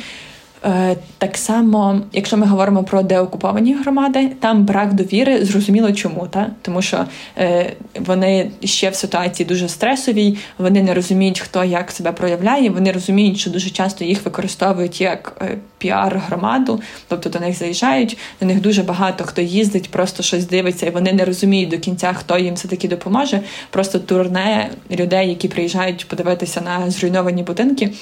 Е, 0.66 0.96
так 1.18 1.36
само, 1.36 2.00
якщо 2.12 2.36
ми 2.36 2.46
говоримо 2.46 2.84
про 2.84 3.02
деокуповані 3.02 3.74
громади, 3.74 4.30
там 4.40 4.64
брак 4.64 4.94
довіри, 4.94 5.44
зрозуміло 5.44 5.92
чому, 5.92 6.26
та 6.30 6.50
тому 6.62 6.82
що 6.82 7.04
е, 7.38 7.72
вони 8.00 8.50
ще 8.64 8.90
в 8.90 8.94
ситуації 8.94 9.46
дуже 9.46 9.68
стресовій, 9.68 10.38
вони 10.58 10.82
не 10.82 10.94
розуміють, 10.94 11.40
хто 11.40 11.64
як 11.64 11.90
себе 11.90 12.12
проявляє. 12.12 12.70
Вони 12.70 12.92
розуміють, 12.92 13.38
що 13.38 13.50
дуже 13.50 13.70
часто 13.70 14.04
їх 14.04 14.24
використовують 14.24 15.00
як 15.00 15.42
е, 15.42 15.58
піар-громаду, 15.78 16.80
тобто 17.08 17.30
до 17.30 17.40
них 17.40 17.58
заїжджають. 17.58 18.18
До 18.40 18.46
них 18.46 18.60
дуже 18.60 18.82
багато 18.82 19.24
хто 19.24 19.42
їздить, 19.42 19.90
просто 19.90 20.22
щось 20.22 20.46
дивиться, 20.46 20.86
і 20.86 20.90
вони 20.90 21.12
не 21.12 21.24
розуміють 21.24 21.70
до 21.70 21.78
кінця, 21.78 22.12
хто 22.12 22.38
їм 22.38 22.54
все 22.54 22.68
таки 22.68 22.88
допоможе. 22.88 23.40
Просто 23.70 23.98
турне 23.98 24.70
людей, 24.90 25.28
які 25.28 25.48
приїжджають 25.48 26.08
подивитися 26.08 26.60
на 26.60 26.90
зруйновані 26.90 27.42
будинки. 27.42 27.92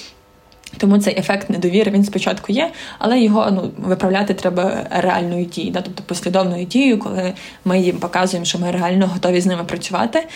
Тому 0.79 0.99
цей 0.99 1.19
ефект 1.19 1.51
недовіри 1.51 1.91
він 1.91 2.05
спочатку 2.05 2.53
є, 2.53 2.71
але 2.99 3.21
його 3.21 3.51
ну 3.51 3.71
виправляти 3.79 4.35
треба 4.35 4.87
реальною 4.91 5.45
дією, 5.45 5.73
да? 5.73 5.81
тобто 5.81 6.03
послідовною 6.07 6.65
дією, 6.65 6.99
коли 6.99 7.33
ми 7.65 7.81
їм 7.81 7.97
показуємо, 7.97 8.45
що 8.45 8.59
ми 8.59 8.71
реально 8.71 9.07
готові 9.07 9.41
з 9.41 9.47
ними 9.47 9.65
працювати. 9.65 10.27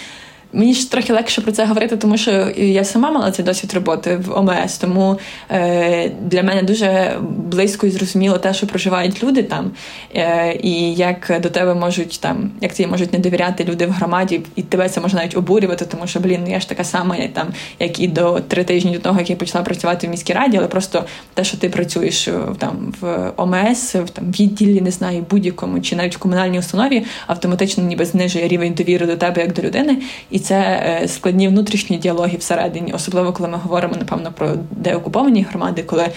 Мені 0.53 0.75
ж 0.75 0.91
трохи 0.91 1.13
легше 1.13 1.41
про 1.41 1.53
це 1.53 1.65
говорити, 1.65 1.97
тому 1.97 2.17
що 2.17 2.53
я 2.57 2.85
сама 2.85 3.11
мала 3.11 3.31
цей 3.31 3.45
досвід 3.45 3.75
роботи 3.75 4.17
в 4.17 4.39
ОМС. 4.39 4.79
Тому 4.79 5.19
е, 5.51 6.11
для 6.23 6.43
мене 6.43 6.63
дуже 6.63 7.19
близько 7.29 7.87
і 7.87 7.91
зрозуміло 7.91 8.39
те, 8.39 8.55
що 8.55 8.67
проживають 8.67 9.23
люди 9.23 9.43
там, 9.43 9.71
е, 10.15 10.59
і 10.63 10.95
як 10.95 11.41
до 11.43 11.51
тебе 11.51 11.75
можуть 11.75 12.21
там, 12.21 12.51
як 12.61 12.75
тобі 12.75 12.87
можуть 12.87 13.13
не 13.13 13.19
довіряти 13.19 13.65
люди 13.65 13.87
в 13.87 13.91
громаді, 13.91 14.41
і 14.57 14.63
тебе 14.63 14.89
це 14.89 15.01
може 15.01 15.17
навіть 15.17 15.37
обурювати, 15.37 15.85
тому 15.85 16.07
що 16.07 16.21
блін, 16.21 16.49
я 16.49 16.61
ж 16.61 16.69
така 16.69 16.85
сама, 16.85 17.17
як 17.17 17.33
там, 17.33 17.49
як 17.79 18.01
і 18.01 18.09
до 18.09 18.41
три 18.41 18.65
тижні 18.65 18.93
до 18.93 18.99
того, 18.99 19.19
як 19.19 19.31
я 19.31 19.37
почала 19.37 19.65
працювати 19.65 20.07
в 20.07 20.11
міській 20.11 20.33
раді, 20.33 20.57
але 20.57 20.67
просто 20.67 21.05
те, 21.35 21.45
що 21.45 21.57
ти 21.57 21.69
працюєш 21.69 22.29
е, 22.29 22.41
там 22.59 22.95
в 23.01 23.33
ОМС, 23.37 23.95
в 23.95 24.11
там 24.11 24.25
відділі, 24.25 24.81
не 24.81 24.91
знаю, 24.91 25.27
будь-якому 25.31 25.81
чи 25.81 25.97
навіть 25.97 26.17
в 26.17 26.19
комунальній 26.19 26.59
установі, 26.59 27.05
автоматично 27.27 27.85
ніби 27.85 28.05
знижує 28.05 28.49
рівень 28.49 28.75
довіри 28.75 29.07
до 29.07 29.17
тебе 29.17 29.43
як 29.43 29.53
до 29.53 29.63
людини. 29.63 29.99
І 30.31 30.38
це 30.39 30.57
е, 31.03 31.09
складні 31.09 31.49
внутрішні 31.49 31.97
діалоги 31.97 32.37
всередині, 32.37 32.93
особливо 32.93 33.33
коли 33.33 33.49
ми 33.49 33.59
говоримо 33.59 33.95
напевно 33.99 34.33
про 34.33 34.51
деокуповані 34.71 35.43
громади, 35.51 35.83
коли 35.83 36.09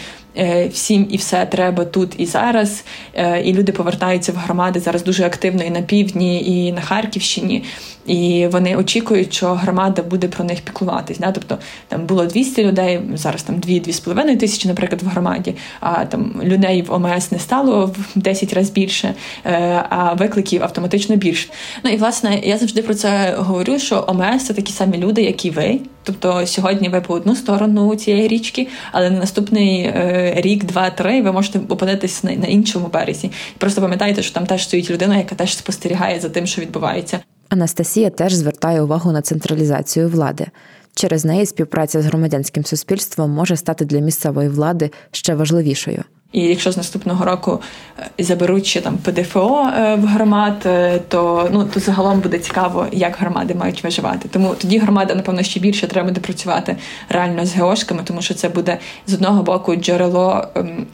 всім 0.72 1.08
і 1.10 1.18
все 1.18 1.46
треба 1.46 1.86
тут 1.86 2.14
і 2.18 2.26
зараз. 2.26 2.84
Е, 3.14 3.42
і 3.42 3.54
люди 3.54 3.72
повертаються 3.72 4.32
в 4.32 4.36
громади 4.36 4.80
зараз 4.80 5.04
дуже 5.04 5.26
активно 5.26 5.64
і 5.64 5.70
на 5.70 5.82
півдні, 5.82 6.44
і 6.46 6.72
на 6.72 6.82
Харківщині. 6.82 7.64
І 8.06 8.48
вони 8.52 8.76
очікують, 8.76 9.34
що 9.34 9.54
громада 9.54 10.04
буде 10.04 10.28
про 10.28 10.46
них 10.46 10.62
піклуватись. 10.62 11.18
Да? 11.18 11.32
Тобто 11.32 11.58
там 11.88 12.06
було 12.06 12.26
200 12.26 12.64
людей, 12.64 13.02
зараз 13.14 13.44
там 13.44 13.56
2-2,5 13.56 14.38
тисячі, 14.38 14.70
наприклад, 14.70 15.02
в 15.04 15.08
громаді. 15.08 15.56
А 15.80 16.06
там 16.06 16.42
людей 16.44 16.82
в 16.82 16.94
ОМС 16.94 17.32
не 17.32 17.40
стало 17.40 17.86
в 17.86 18.20
10 18.20 18.54
разів 18.54 18.74
більше, 18.74 19.14
е, 19.46 19.86
а 19.90 20.14
викликів 20.14 20.64
автоматично 20.64 21.16
більше. 21.16 21.50
Ну 21.84 21.92
і 21.92 21.98
власне 21.98 22.42
я 22.44 22.58
завжди 22.58 22.82
про 22.82 22.94
це 22.94 23.36
говорю: 23.38 23.80
що 23.80 24.06
ОМС 24.08 24.46
це 24.46 24.54
такі 24.54 24.74
самі 24.74 24.98
люди, 24.98 25.22
як 25.22 25.46
і 25.46 25.50
ви. 25.50 25.80
Тобто 26.04 26.48
сьогодні 26.48 26.90
ви 26.90 27.02
по 27.02 27.14
одну 27.14 27.36
сторону 27.36 27.96
цієї 27.96 28.28
річки, 28.28 28.68
але 28.92 29.10
на 29.10 29.20
наступний 29.20 29.82
е, 29.82 30.34
рік, 30.38 30.64
два-три 30.64 31.22
ви 31.22 31.32
можете 31.32 31.60
опинитись 31.70 32.24
на, 32.24 32.36
на 32.36 32.48
іншому 32.48 32.88
березі. 32.94 33.32
Просто 33.58 33.82
пам'ятайте, 33.82 34.22
що 34.22 34.34
там 34.34 34.46
теж 34.46 34.64
стоїть 34.64 34.92
людина, 34.92 35.18
яка 35.18 35.36
теж 35.36 35.58
спостерігає 35.58 36.20
за 36.20 36.30
тим, 36.30 36.48
що 36.48 36.62
відбувається. 36.62 37.20
Анастасія 37.50 38.10
теж 38.10 38.34
звертає 38.34 38.82
увагу 38.82 39.12
на 39.12 39.22
централізацію 39.22 40.10
влади. 40.10 40.48
Через 40.96 41.26
неї 41.26 41.46
співпраця 41.46 42.02
з 42.02 42.06
громадянським 42.06 42.66
суспільством 42.66 43.32
може 43.32 43.56
стати 43.56 43.86
для 43.86 44.00
місцевої 44.00 44.50
влади 44.50 44.92
ще 45.12 45.36
важливішою. 45.36 46.04
І 46.32 46.42
якщо 46.42 46.72
з 46.72 46.78
наступного 46.78 47.26
року 47.26 47.62
е, 48.00 48.24
заберуть 48.24 48.66
ще 48.66 48.82
там 48.82 48.98
ПДФО 48.98 49.72
е, 49.78 49.96
в 49.96 50.06
громад, 50.06 50.64
е, 50.66 51.00
то 51.08 51.50
ну 51.52 51.66
то 51.66 51.80
загалом 51.80 52.20
буде 52.20 52.40
цікаво, 52.40 52.88
як 52.92 53.18
громади 53.20 53.56
мають 53.56 53.84
виживати. 53.84 54.30
Тому 54.30 54.56
тоді 54.56 54.78
громада, 54.78 55.16
напевно, 55.16 55.44
ще 55.44 55.60
більше 55.60 55.88
треба 55.88 56.08
буде 56.08 56.22
працювати 56.22 56.78
реально 57.10 57.46
з 57.46 57.54
геошками, 57.54 58.02
тому 58.04 58.22
що 58.22 58.34
це 58.34 58.50
буде 58.50 58.78
з 59.08 59.14
одного 59.14 59.44
боку 59.44 59.76
джерело 59.76 60.48
ем, 60.56 60.86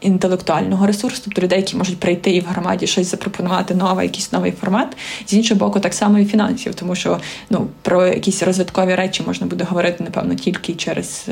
інтелектуального 0.00 0.86
ресурсу, 0.86 1.22
тобто 1.24 1.42
людей, 1.42 1.58
які 1.58 1.76
можуть 1.76 1.98
прийти 2.00 2.30
і 2.30 2.40
в 2.40 2.44
громаді 2.44 2.86
щось 2.86 3.10
запропонувати 3.10 3.74
нове, 3.74 4.02
якийсь 4.02 4.32
новий 4.32 4.52
формат. 4.52 4.96
З 5.26 5.32
іншого 5.32 5.58
боку, 5.58 5.80
так 5.80 5.94
само 5.94 6.18
і 6.18 6.24
фінансів, 6.24 6.74
тому 6.74 6.94
що 6.94 7.18
ну 7.50 7.66
про 7.82 8.06
якісь 8.06 8.42
розвиткові 8.42 8.94
речі 8.94 9.22
можна 9.26 9.46
буде 9.46 9.64
говорити, 9.64 10.04
напевно, 10.04 10.34
тільки 10.34 10.74
через 10.74 11.26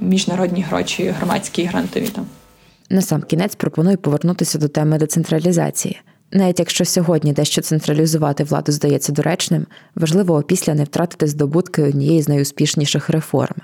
міжнародні 0.00 0.62
гроші, 0.62 1.14
громадські 1.18 1.64
грантові 1.64 2.08
там. 2.08 2.26
На 2.90 3.02
сам 3.02 3.22
кінець 3.22 3.54
пропоную 3.54 3.98
повернутися 3.98 4.58
до 4.58 4.68
теми 4.68 4.98
децентралізації. 4.98 6.00
Навіть 6.32 6.58
якщо 6.58 6.84
сьогодні 6.84 7.32
дещо 7.32 7.62
централізувати 7.62 8.44
владу 8.44 8.72
здається 8.72 9.12
доречним, 9.12 9.66
важливо 9.94 10.34
опісля 10.34 10.74
не 10.74 10.84
втратити 10.84 11.26
здобутки 11.26 11.82
однієї 11.82 12.22
з 12.22 12.28
найуспішніших 12.28 13.10
реформ. 13.10 13.56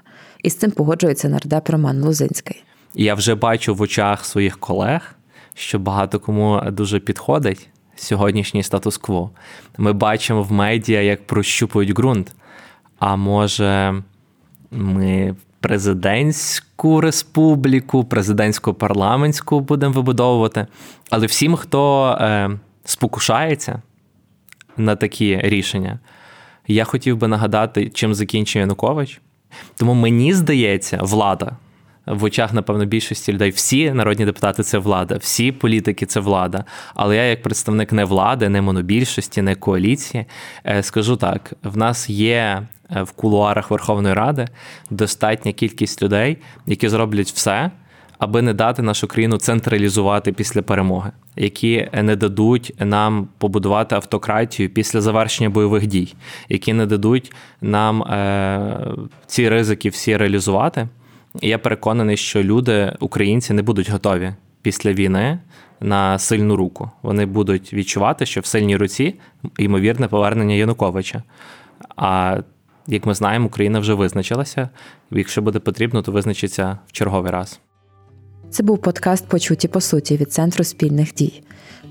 І 0.42 0.50
з 0.50 0.56
цим 0.56 0.70
погоджується 0.70 1.28
нардеп 1.28 1.70
Роман 1.70 2.02
Лозинський. 2.02 2.64
Я 2.94 3.14
вже 3.14 3.34
бачу 3.34 3.74
в 3.74 3.80
очах 3.80 4.24
своїх 4.24 4.58
колег, 4.58 5.14
що 5.54 5.78
багато 5.78 6.20
кому 6.20 6.62
дуже 6.70 7.00
підходить 7.00 7.68
сьогоднішній 7.96 8.62
статус-кво. 8.62 9.30
Ми 9.78 9.92
бачимо 9.92 10.42
в 10.42 10.52
медіа, 10.52 11.00
як 11.00 11.26
прощупують 11.26 11.92
ґрунт. 11.92 12.32
А 12.98 13.16
може, 13.16 14.02
ми 14.70 15.36
президентську 15.60 17.00
республіку, 17.00 18.04
президентську 18.04 18.74
парламентську 18.74 19.60
будемо 19.60 19.92
вибудовувати. 19.92 20.66
Але 21.10 21.26
всім, 21.26 21.56
хто 21.56 22.10
е, 22.20 22.50
спокушається 22.84 23.82
на 24.76 24.96
такі 24.96 25.40
рішення, 25.42 25.98
я 26.66 26.84
хотів 26.84 27.16
би 27.16 27.28
нагадати, 27.28 27.88
чим 27.88 28.14
закінчує 28.14 28.60
Янукович. 28.60 29.20
Тому 29.76 29.94
мені 29.94 30.34
здається, 30.34 30.98
влада. 31.02 31.56
В 32.06 32.24
очах, 32.24 32.52
напевно, 32.52 32.84
більшості 32.84 33.32
людей 33.32 33.50
всі 33.50 33.92
народні 33.92 34.24
депутати 34.24 34.62
це 34.62 34.78
влада, 34.78 35.16
всі 35.16 35.52
політики 35.52 36.06
це 36.06 36.20
влада. 36.20 36.64
Але 36.94 37.16
я, 37.16 37.24
як 37.24 37.42
представник 37.42 37.92
не 37.92 38.04
влади, 38.04 38.48
не 38.48 38.62
монобільшості, 38.62 39.42
не 39.42 39.54
коаліції, 39.54 40.26
е, 40.66 40.82
скажу 40.82 41.16
так: 41.16 41.52
в 41.62 41.76
нас 41.76 42.10
є 42.10 42.62
е, 42.90 43.02
в 43.02 43.12
кулуарах 43.12 43.70
Верховної 43.70 44.14
Ради 44.14 44.48
достатня 44.90 45.52
кількість 45.52 46.02
людей, 46.02 46.38
які 46.66 46.88
зроблять 46.88 47.30
все, 47.30 47.70
аби 48.18 48.42
не 48.42 48.54
дати 48.54 48.82
нашу 48.82 49.06
країну 49.06 49.38
централізувати 49.38 50.32
після 50.32 50.62
перемоги, 50.62 51.10
які 51.36 51.88
не 51.92 52.16
дадуть 52.16 52.74
нам 52.78 53.28
побудувати 53.38 53.94
автократію 53.94 54.68
після 54.68 55.00
завершення 55.00 55.50
бойових 55.50 55.86
дій, 55.86 56.14
які 56.48 56.72
не 56.72 56.86
дадуть 56.86 57.32
нам 57.60 58.02
е, 58.02 58.86
ці 59.26 59.48
ризики 59.48 59.88
всі 59.88 60.16
реалізувати. 60.16 60.88
І 61.40 61.48
я 61.48 61.58
переконаний, 61.58 62.16
що 62.16 62.42
люди, 62.42 62.96
українці, 63.00 63.52
не 63.52 63.62
будуть 63.62 63.90
готові 63.90 64.34
після 64.62 64.92
війни 64.92 65.38
на 65.80 66.18
сильну 66.18 66.56
руку. 66.56 66.90
Вони 67.02 67.26
будуть 67.26 67.72
відчувати, 67.72 68.26
що 68.26 68.40
в 68.40 68.46
сильній 68.46 68.76
руці 68.76 69.14
ймовірне 69.58 70.08
повернення 70.08 70.54
Януковича. 70.54 71.22
А 71.96 72.40
як 72.86 73.06
ми 73.06 73.14
знаємо, 73.14 73.46
Україна 73.46 73.78
вже 73.78 73.94
визначилася. 73.94 74.68
Якщо 75.10 75.42
буде 75.42 75.58
потрібно, 75.58 76.02
то 76.02 76.12
визначиться 76.12 76.78
в 76.86 76.92
черговий 76.92 77.32
раз. 77.32 77.60
Це 78.50 78.62
був 78.62 78.78
подкаст 78.78 79.28
Почуті 79.28 79.68
по 79.68 79.80
суті 79.80 80.16
від 80.16 80.32
центру 80.32 80.64
спільних 80.64 81.14
дій. 81.14 81.42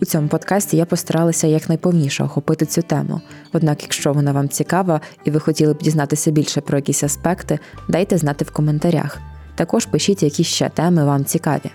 У 0.02 0.06
цьому 0.06 0.28
подкасті 0.28 0.78
я 0.78 0.86
постаралася 0.86 1.48
якнайповніше 1.48 2.24
охопити 2.24 2.66
цю 2.66 2.82
тему. 2.82 3.22
Однак, 3.54 3.84
якщо 3.84 4.14
вона 4.14 4.32
вам 4.32 4.50
цікава 4.50 5.02
і 5.26 5.32
ви 5.32 5.40
хотіли 5.40 5.74
б 5.74 5.78
дізнатися 5.78 6.32
більше 6.32 6.62
про 6.62 6.78
якісь 6.78 7.04
аспекти, 7.04 7.60
дайте 7.88 8.18
знати 8.18 8.46
в 8.46 8.52
коментарях. 8.52 9.29
Також 9.60 9.86
пишіть, 9.86 10.24
які 10.24 10.44
ще 10.44 10.70
теми 10.70 11.06
вам 11.06 11.26
цікаві. 11.26 11.72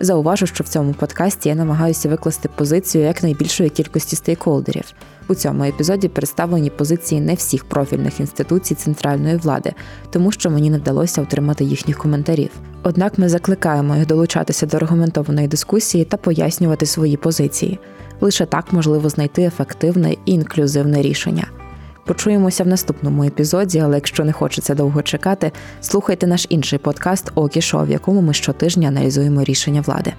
Зауважу, 0.00 0.46
що 0.46 0.64
в 0.64 0.68
цьому 0.68 0.92
подкасті 0.92 1.48
я 1.48 1.54
намагаюся 1.54 2.08
викласти 2.08 2.48
позицію 2.56 3.04
якнайбільшої 3.04 3.70
кількості 3.70 4.16
стейкхолдерів. 4.16 4.84
У 5.28 5.34
цьому 5.34 5.64
епізоді 5.64 6.08
представлені 6.08 6.70
позиції 6.70 7.20
не 7.20 7.34
всіх 7.34 7.64
профільних 7.64 8.20
інституцій 8.20 8.74
центральної 8.74 9.36
влади, 9.36 9.72
тому 10.10 10.32
що 10.32 10.50
мені 10.50 10.70
не 10.70 10.78
вдалося 10.78 11.22
отримати 11.22 11.64
їхніх 11.64 11.98
коментарів. 11.98 12.50
Однак 12.82 13.18
ми 13.18 13.28
закликаємо 13.28 13.96
їх 13.96 14.06
долучатися 14.06 14.66
до 14.66 14.76
аргументованої 14.76 15.48
дискусії 15.48 16.04
та 16.04 16.16
пояснювати 16.16 16.86
свої 16.86 17.16
позиції. 17.16 17.78
Лише 18.20 18.46
так 18.46 18.72
можливо 18.72 19.08
знайти 19.08 19.42
ефективне 19.42 20.12
і 20.12 20.32
інклюзивне 20.32 21.02
рішення. 21.02 21.46
Почуємося 22.04 22.64
в 22.64 22.66
наступному 22.66 23.24
епізоді, 23.24 23.78
але 23.78 23.94
якщо 23.94 24.24
не 24.24 24.32
хочеться 24.32 24.74
довго 24.74 25.02
чекати, 25.02 25.52
слухайте 25.80 26.26
наш 26.26 26.46
інший 26.48 26.78
подкаст 26.78 27.32
«Окішо», 27.34 27.84
в 27.84 27.90
якому 27.90 28.20
ми 28.20 28.34
щотижня 28.34 28.88
аналізуємо 28.88 29.44
рішення 29.44 29.80
влади. 29.80 30.12